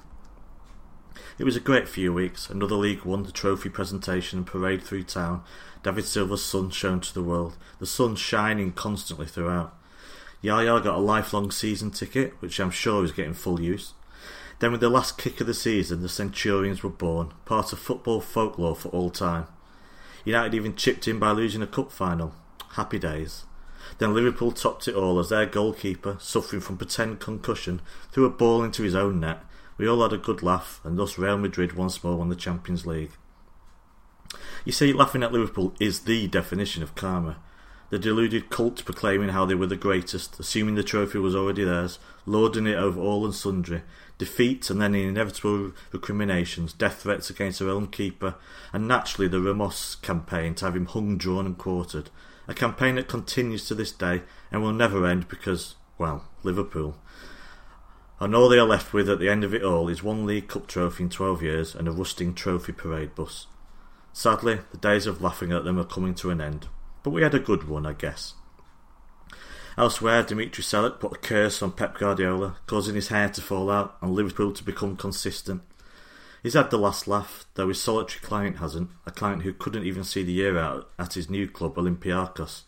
[1.38, 2.50] It was a great few weeks.
[2.50, 5.42] Another League One, the trophy presentation and parade through town.
[5.82, 9.74] David Silva's sun shown to the world, the sun shining constantly throughout.
[10.42, 13.92] Yaya got a lifelong season ticket, which I'm sure is getting full use.
[14.58, 18.20] Then, with the last kick of the season, the Centurions were born, part of football
[18.20, 19.46] folklore for all time.
[20.24, 22.34] United even chipped in by losing a cup final.
[22.72, 23.44] Happy days.
[23.98, 27.80] Then Liverpool topped it all as their goalkeeper, suffering from pretend concussion,
[28.12, 29.40] threw a ball into his own net.
[29.78, 32.86] We all had a good laugh, and thus Real Madrid once more won the Champions
[32.86, 33.12] League.
[34.64, 37.38] You see, laughing at Liverpool is the definition of karma.
[37.90, 41.98] The deluded cult proclaiming how they were the greatest, assuming the trophy was already theirs,
[42.24, 43.82] lording it over all and sundry,
[44.16, 48.36] defeat and then the inevitable recriminations, death threats against their own keeper,
[48.72, 52.10] and naturally the Ramos campaign to have him hung, drawn, and quartered.
[52.46, 54.22] A campaign that continues to this day
[54.52, 56.96] and will never end because, well, Liverpool.
[58.20, 60.46] And all they are left with at the end of it all is one League
[60.46, 63.48] Cup trophy in 12 years and a rusting trophy parade bus.
[64.12, 66.68] Sadly, the days of laughing at them are coming to an end.
[67.02, 68.34] But we had a good one, I guess.
[69.78, 73.96] Elsewhere, Dimitri Seluk put a curse on Pep Guardiola, causing his hair to fall out
[74.02, 75.62] and Liverpool to become consistent.
[76.42, 80.04] He's had the last laugh, though his solitary client hasn't, a client who couldn't even
[80.04, 82.62] see the year out at his new club, Olympiacos.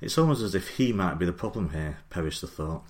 [0.00, 2.84] It's almost as if he might be the problem here, perished the thought.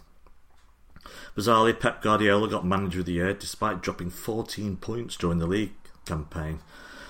[1.37, 5.73] Bizarrely, Pep Guardiola got manager of the year despite dropping 14 points during the league
[6.05, 6.61] campaign,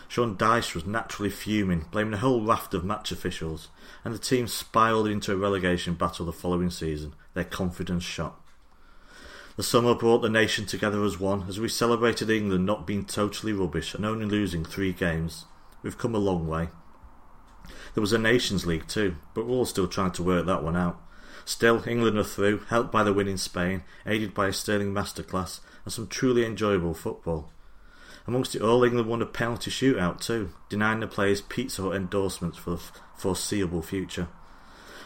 [0.09, 3.69] Sean Dyche was naturally fuming, blaming a whole raft of match officials,
[4.05, 8.41] and the team spiralled into a relegation battle the following season, their confidence shot.
[9.57, 13.53] The summer brought the nation together as one as we celebrated England not being totally
[13.53, 15.45] rubbish and only losing three games.
[15.83, 16.69] We've come a long way.
[17.95, 20.77] There was a Nations League too, but we're all still trying to work that one
[20.77, 21.03] out.
[21.45, 25.61] Still, England are through, helped by the win in Spain, aided by a sterling masterclass,
[25.85, 27.51] and some truly enjoyable football.
[28.29, 32.73] Amongst it all, England won a penalty shootout too, denying the players Pizza endorsements for
[32.73, 32.83] the
[33.17, 34.29] foreseeable future.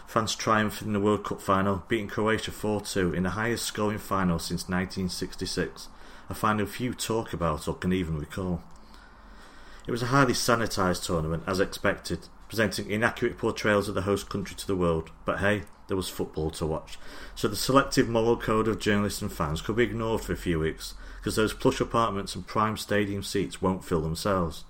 [0.09, 3.99] France triumphed in the World Cup final, beating Croatia 4 2 in the highest scoring
[3.99, 5.89] final since 1966,
[6.29, 8.61] a final few talk about or can even recall.
[9.87, 14.57] It was a highly sanitised tournament, as expected, presenting inaccurate portrayals of the host country
[14.57, 16.99] to the world, but hey, there was football to watch.
[17.37, 20.59] So the selective moral code of journalists and fans could be ignored for a few
[20.59, 24.65] weeks, because those plush apartments and prime stadium seats won't fill themselves.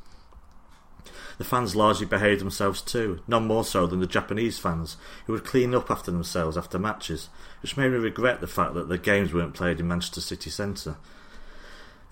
[1.38, 5.46] The fans largely behaved themselves too, none more so than the Japanese fans, who would
[5.46, 7.30] clean up after themselves after matches,
[7.62, 10.98] which made me regret the fact that the games weren't played in Manchester City Centre.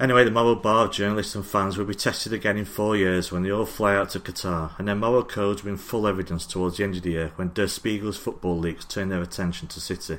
[0.00, 3.30] Anyway, the moral bar of journalists and fans will be tested again in four years
[3.30, 6.06] when they all fly out to Qatar, and their moral codes will be in full
[6.06, 9.68] evidence towards the end of the year when Der Spiegel's football leaks turn their attention
[9.68, 10.16] to City.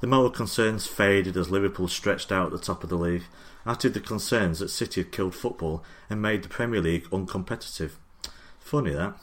[0.00, 3.24] The moral concerns faded as Liverpool stretched out at the top of the league,
[3.66, 7.92] added the concerns that City had killed football and made the Premier League uncompetitive.
[8.60, 9.14] Funny that.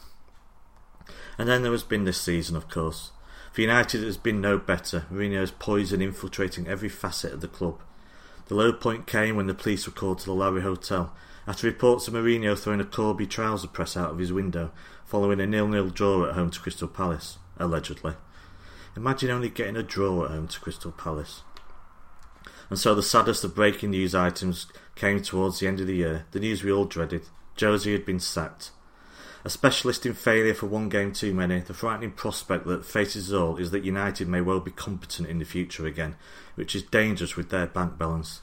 [1.38, 3.12] And then there has been this season, of course.
[3.54, 5.06] For United, it has been no better.
[5.10, 7.80] Mourinho's poison infiltrating every facet of the club.
[8.48, 11.16] The low point came when the police were called to the Lowry Hotel
[11.48, 14.72] after reports of Mourinho throwing a Corby trouser press out of his window
[15.06, 18.16] following a nil-nil draw at home to Crystal Palace, allegedly.
[18.96, 21.42] Imagine only getting a draw at home to Crystal Palace.
[22.70, 26.26] And so the saddest of breaking news items came towards the end of the year,
[26.32, 27.24] the news we all dreaded.
[27.56, 28.72] Josie had been sacked.
[29.44, 33.38] A specialist in failure for one game too many, the frightening prospect that faces us
[33.38, 36.16] all is that United may well be competent in the future again,
[36.56, 38.42] which is dangerous with their bank balance.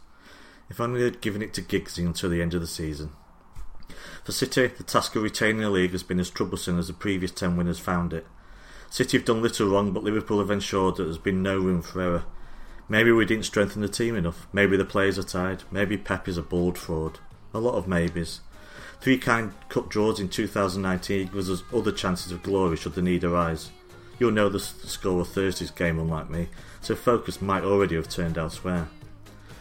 [0.71, 3.11] If only they'd given it to Giggsy until the end of the season.
[4.23, 7.33] For City, the task of retaining the league has been as troublesome as the previous
[7.33, 8.27] ten winners found it.
[8.93, 12.03] City have done little wrong, but Liverpool have ensured that there's been no room for
[12.03, 12.25] error.
[12.91, 14.47] Maybe we didn't strengthen the team enough.
[14.53, 15.63] Maybe the players are tired.
[15.71, 17.19] Maybe Pep is a bold fraud.
[17.55, 18.43] A lot of maybes.
[19.01, 23.25] Three kind cup draws in 2019 gives us other chances of glory should the need
[23.25, 23.71] arise.
[24.19, 26.51] You'll know the score of Thursday's game, unlike me,
[26.83, 28.89] so focus might already have turned elsewhere.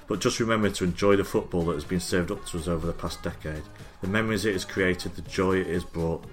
[0.08, 2.86] But just remember to enjoy the football that has been served up to us over
[2.86, 3.64] the past decade,
[4.02, 6.26] the memories it has created, the joy it has brought.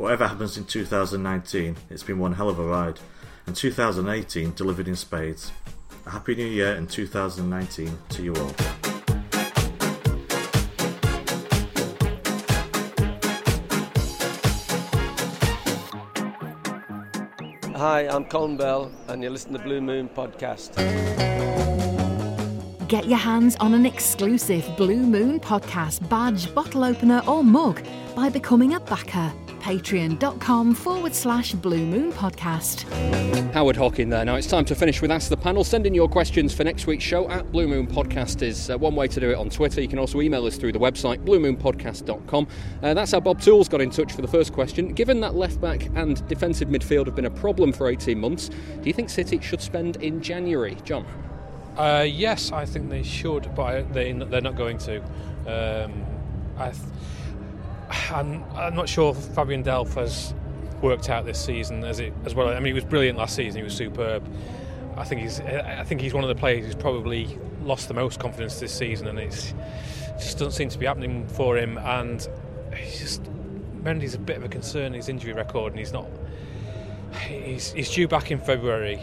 [0.00, 2.98] Whatever happens in 2019, it's been one hell of a ride,
[3.46, 5.52] and 2018 delivered in spades.
[6.06, 8.54] A happy new year in 2019 to you all.
[17.76, 20.78] Hi, I'm Colin Bell, and you're listening to Blue Moon Podcast.
[22.88, 27.82] Get your hands on an exclusive Blue Moon Podcast badge, bottle opener, or mug
[28.16, 29.30] by becoming a backer.
[29.60, 32.84] Patreon.com forward slash Blue Moon Podcast.
[33.52, 34.24] Howard Hockin there.
[34.24, 35.64] Now it's time to finish with Ask the Panel.
[35.64, 38.94] Send in your questions for next week's show at Blue Moon Podcast is uh, one
[38.94, 39.80] way to do it on Twitter.
[39.80, 42.46] You can also email us through the website bluemoonpodcast.com.
[42.82, 44.92] Uh, that's how Bob Tools got in touch for the first question.
[44.94, 48.82] Given that left back and defensive midfield have been a problem for 18 months, do
[48.84, 50.76] you think City should spend in January?
[50.84, 51.04] John?
[51.76, 54.98] Uh, yes, I think they should, but they, they're not going to.
[55.46, 56.04] Um,
[56.58, 56.82] I th-
[57.90, 60.34] I'm, I'm not sure Fabian Delph has
[60.80, 62.48] worked out this season as it as well.
[62.48, 63.58] I mean, he was brilliant last season.
[63.58, 64.26] He was superb.
[64.96, 68.20] I think he's I think he's one of the players who's probably lost the most
[68.20, 71.78] confidence this season, and it's it just doesn't seem to be happening for him.
[71.78, 72.26] And
[72.74, 73.22] he's just
[73.82, 74.92] Mendy's a bit of a concern.
[74.92, 76.06] His injury record, and he's not.
[77.26, 79.00] He's, he's due back in February,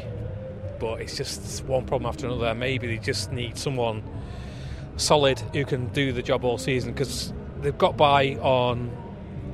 [0.80, 2.56] but it's just one problem after another.
[2.56, 4.02] Maybe they just need someone
[4.96, 8.92] solid who can do the job all season because they've got by on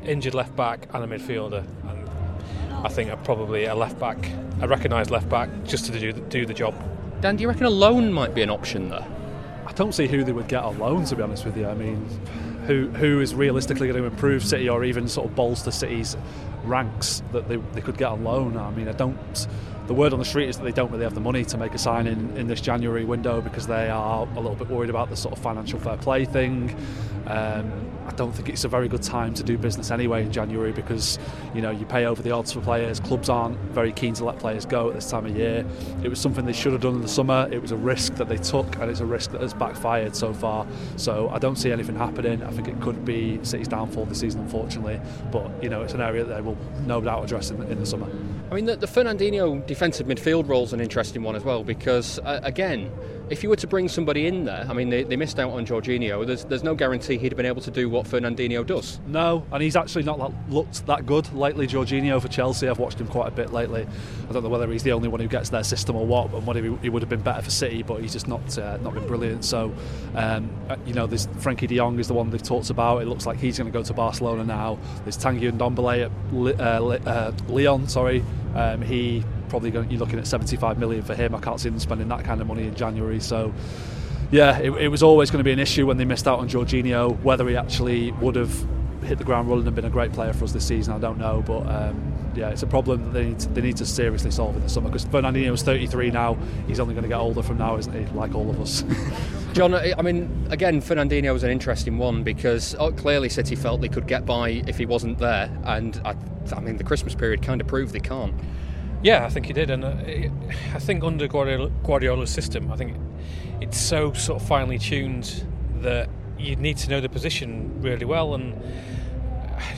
[0.06, 4.18] injured left back and a midfielder, and I think probably a left back,
[4.62, 6.76] a recognised left back, just to do do the job.
[7.22, 9.08] Dan, do you reckon a loan might be an option there?
[9.66, 11.68] I don't see who they would get on loan, to be honest with you.
[11.68, 12.06] I mean,
[12.68, 16.18] who who is realistically going to improve City or even sort of bolster City's
[16.64, 18.58] ranks that they, they could get on loan?
[18.58, 19.48] I mean, I don't.
[19.88, 21.74] The word on the street is that they don't really have the money to make
[21.74, 25.10] a sign in, in this January window because they are a little bit worried about
[25.10, 26.74] the sort of financial fair play thing.
[27.28, 30.72] Um, I don't think it's a very good time to do business anyway in January
[30.72, 31.18] because
[31.54, 33.00] you know you pay over the odds for players.
[33.00, 35.66] Clubs aren't very keen to let players go at this time of year.
[36.04, 37.48] It was something they should have done in the summer.
[37.52, 40.34] It was a risk that they took, and it's a risk that has backfired so
[40.34, 40.68] far.
[40.98, 42.44] So I don't see anything happening.
[42.44, 45.00] I think it could be City's downfall this season, unfortunately.
[45.32, 47.86] But you know it's an area that they will no doubt address in, in the
[47.86, 48.08] summer.
[48.52, 52.20] I mean, the, the Fernandinho defensive midfield role is an interesting one as well because,
[52.20, 52.92] uh, again,
[53.30, 55.66] if you were to bring somebody in there, I mean, they, they missed out on
[55.66, 56.26] Jorginho.
[56.26, 59.00] There's, there's no guarantee he'd have been able to do what Fernandinho does.
[59.08, 61.66] No, and he's actually not looked that good lately.
[61.68, 63.88] Jorginho for Chelsea, I've watched him quite a bit lately.
[64.30, 66.44] I don't know whether he's the only one who gets their system or what, but
[66.44, 69.08] whether he would have been better for City, but he's just not uh, not been
[69.08, 69.46] brilliant.
[69.46, 69.74] So,
[70.16, 73.02] um, uh, you know, this Frankie De Jong is the one they've talked about.
[73.02, 74.78] It looks like he's going to go to Barcelona now.
[75.04, 77.88] There's Tanguy Ndombele at uh, uh, Lyon.
[77.88, 78.24] Sorry,
[78.56, 79.24] um, he
[79.54, 81.36] probably going, you're looking at 75 million for him.
[81.36, 83.20] I can't see them spending that kind of money in January.
[83.20, 83.54] So,
[84.32, 86.50] yeah, it, it was always going to be an issue when they missed out on
[86.50, 87.22] Jorginho.
[87.22, 88.52] Whether he actually would have
[89.04, 91.20] hit the ground running and been a great player for us this season, I don't
[91.20, 91.44] know.
[91.46, 94.56] But um, yeah, it's a problem that they need to, they need to seriously solve
[94.56, 96.36] in the summer because Fernandinho is 33 now.
[96.66, 98.12] He's only going to get older from now, isn't he?
[98.16, 98.84] Like all of us.
[99.54, 103.88] John, I mean, again, Fernandinho was an interesting one because oh, clearly City felt they
[103.88, 106.16] could get by if he wasn't there, and I,
[106.56, 108.34] I mean, the Christmas period kind of proved they can't.
[109.04, 109.96] Yeah, I think he did, and uh,
[110.74, 112.96] I think under Guardiola, Guardiola's system, I think
[113.60, 115.46] it's so sort of finely tuned
[115.82, 118.34] that you need to know the position really well.
[118.34, 118.56] And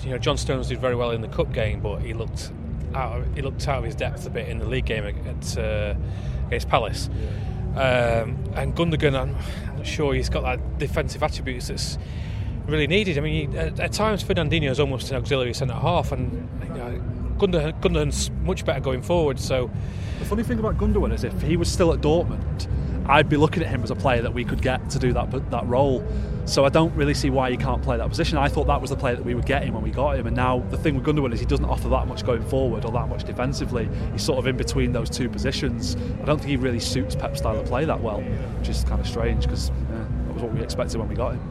[0.04, 2.52] you know, John Stones did very well in the cup game, but he looked
[2.94, 3.20] out.
[3.20, 5.96] Of, he looked out of his depth a bit in the league game at, uh,
[6.48, 7.10] against Palace.
[7.76, 9.36] Um, and Gundogan, I'm,
[9.68, 11.98] I'm not sure he's got that defensive attributes that's
[12.68, 13.18] really needed.
[13.18, 16.70] I mean, he, at, at, times Fernandinho is almost an auxiliary centre half, and you
[16.70, 17.02] know,
[17.38, 19.40] Gundogan, Gundogan's much better going forward.
[19.40, 19.70] So
[20.20, 22.68] the funny thing about Gundogan is if he was still at Dortmund,
[23.08, 25.52] I'd be looking at him as a player that we could get to do that
[25.52, 26.06] that role.
[26.46, 28.38] So I don't really see why he can't play that position.
[28.38, 30.28] I thought that was the player that we would get him when we got him,
[30.28, 32.92] and now the thing with Gundogan is he doesn't offer that much going forward or
[32.92, 33.90] that much defensively.
[34.12, 35.96] He's sort of in between those two positions.
[36.22, 38.22] I don't think he really suits Pep's style of play that well,
[38.60, 41.34] which is kind of strange because yeah, that was what we expected when we got
[41.34, 41.42] him.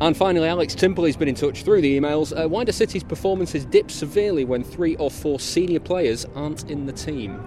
[0.00, 2.32] And finally, Alex Timperley's been in touch through the emails.
[2.38, 6.84] Uh, why do City's performances dip severely when three or four senior players aren't in
[6.84, 7.42] the team?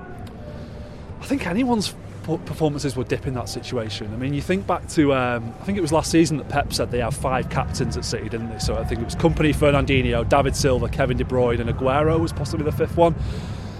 [1.21, 1.93] I think anyone's
[2.23, 4.11] performances would dip in that situation.
[4.13, 6.73] I mean, you think back to, um, I think it was last season that Pep
[6.73, 8.59] said they have five captains at City, didn't they?
[8.59, 12.33] So I think it was Kompany, Fernandinho, David Silva, Kevin De Bruyne, and Aguero was
[12.33, 13.15] possibly the fifth one.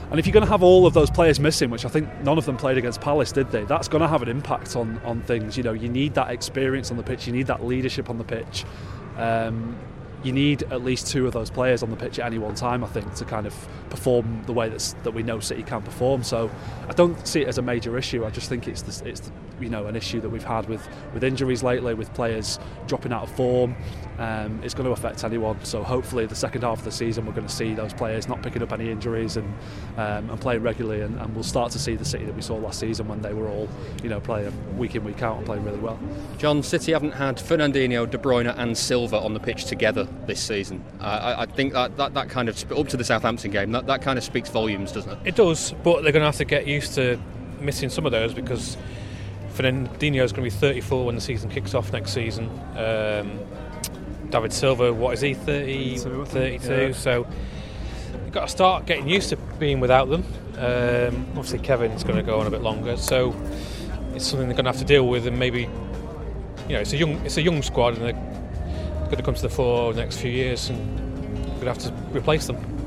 [0.10, 2.38] And if you're going to have all of those players missing, which I think none
[2.38, 3.64] of them played against Palace, did they?
[3.66, 5.56] That's going to have an impact on on things.
[5.56, 8.24] You know, you need that experience on the pitch, you need that leadership on the
[8.24, 8.66] pitch.
[9.18, 9.78] Um,
[10.24, 12.84] you need at least two of those players on the pitch at any one time,
[12.84, 13.56] I think, to kind of
[13.90, 16.24] perform the way that's, that we know City can perform.
[16.24, 16.52] So
[16.90, 18.26] I don't see it as a major issue.
[18.26, 19.32] I just think it's the, it's
[19.62, 23.24] you know an issue that we've had with, with injuries lately, with players dropping out
[23.24, 23.76] of form.
[24.20, 25.64] Um, it's going to affect anyone.
[25.64, 28.44] So hopefully, the second half of the season, we're going to see those players not
[28.44, 29.48] picking up any injuries and
[29.98, 32.56] um, and playing regularly, and, and, we'll start to see the City that we saw
[32.56, 33.70] last season when they were all
[34.04, 35.98] you know playing week in week out and playing really well.
[36.38, 40.84] John, City haven't had Fernandinho, De Bruyne, and Silva on the pitch together this season.
[41.00, 43.88] Uh, I, I, think that, that that kind of up to the Southampton game that,
[43.88, 45.20] that kind of speaks volumes, doesn't it?
[45.24, 47.18] It does, but they're going to have to get used to
[47.62, 48.76] missing some of those because.
[49.60, 52.50] Fernandinho is going to be 34 when the season kicks off next season.
[52.78, 53.38] Um,
[54.30, 56.74] David Silva, what is he, 30, 32?
[56.74, 56.92] Yeah.
[56.94, 57.28] So
[58.14, 60.24] you've got to start getting used to being without them.
[60.58, 63.36] Um, obviously, Kevin's going to go on a bit longer, so
[64.16, 65.62] it's something they're going to have to deal with, and maybe
[66.68, 68.14] you know it's a young it's a young squad, and they're
[69.06, 70.80] going to come to the fore the next few years, and
[71.56, 72.79] we're going to have to replace them.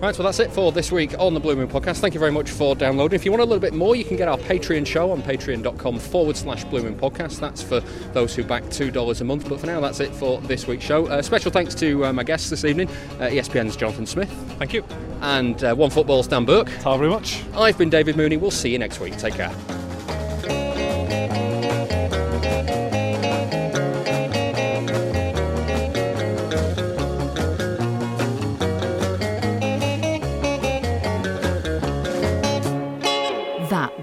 [0.00, 1.98] Right, well, that's it for this week on the Blue Moon podcast.
[1.98, 3.16] Thank you very much for downloading.
[3.16, 5.98] If you want a little bit more, you can get our Patreon show on patreon.com
[5.98, 7.40] forward slash Blue Moon podcast.
[7.40, 7.80] That's for
[8.12, 9.48] those who back $2 a month.
[9.48, 11.08] But for now, that's it for this week's show.
[11.08, 12.88] Uh, special thanks to uh, my guests this evening,
[13.18, 14.30] uh, ESPN's Jonathan Smith.
[14.56, 14.84] Thank you.
[15.20, 16.68] And uh, One Football's Dan Burke.
[16.68, 17.42] Thank you very much.
[17.54, 18.36] I've been David Mooney.
[18.36, 19.16] We'll see you next week.
[19.16, 19.87] Take care.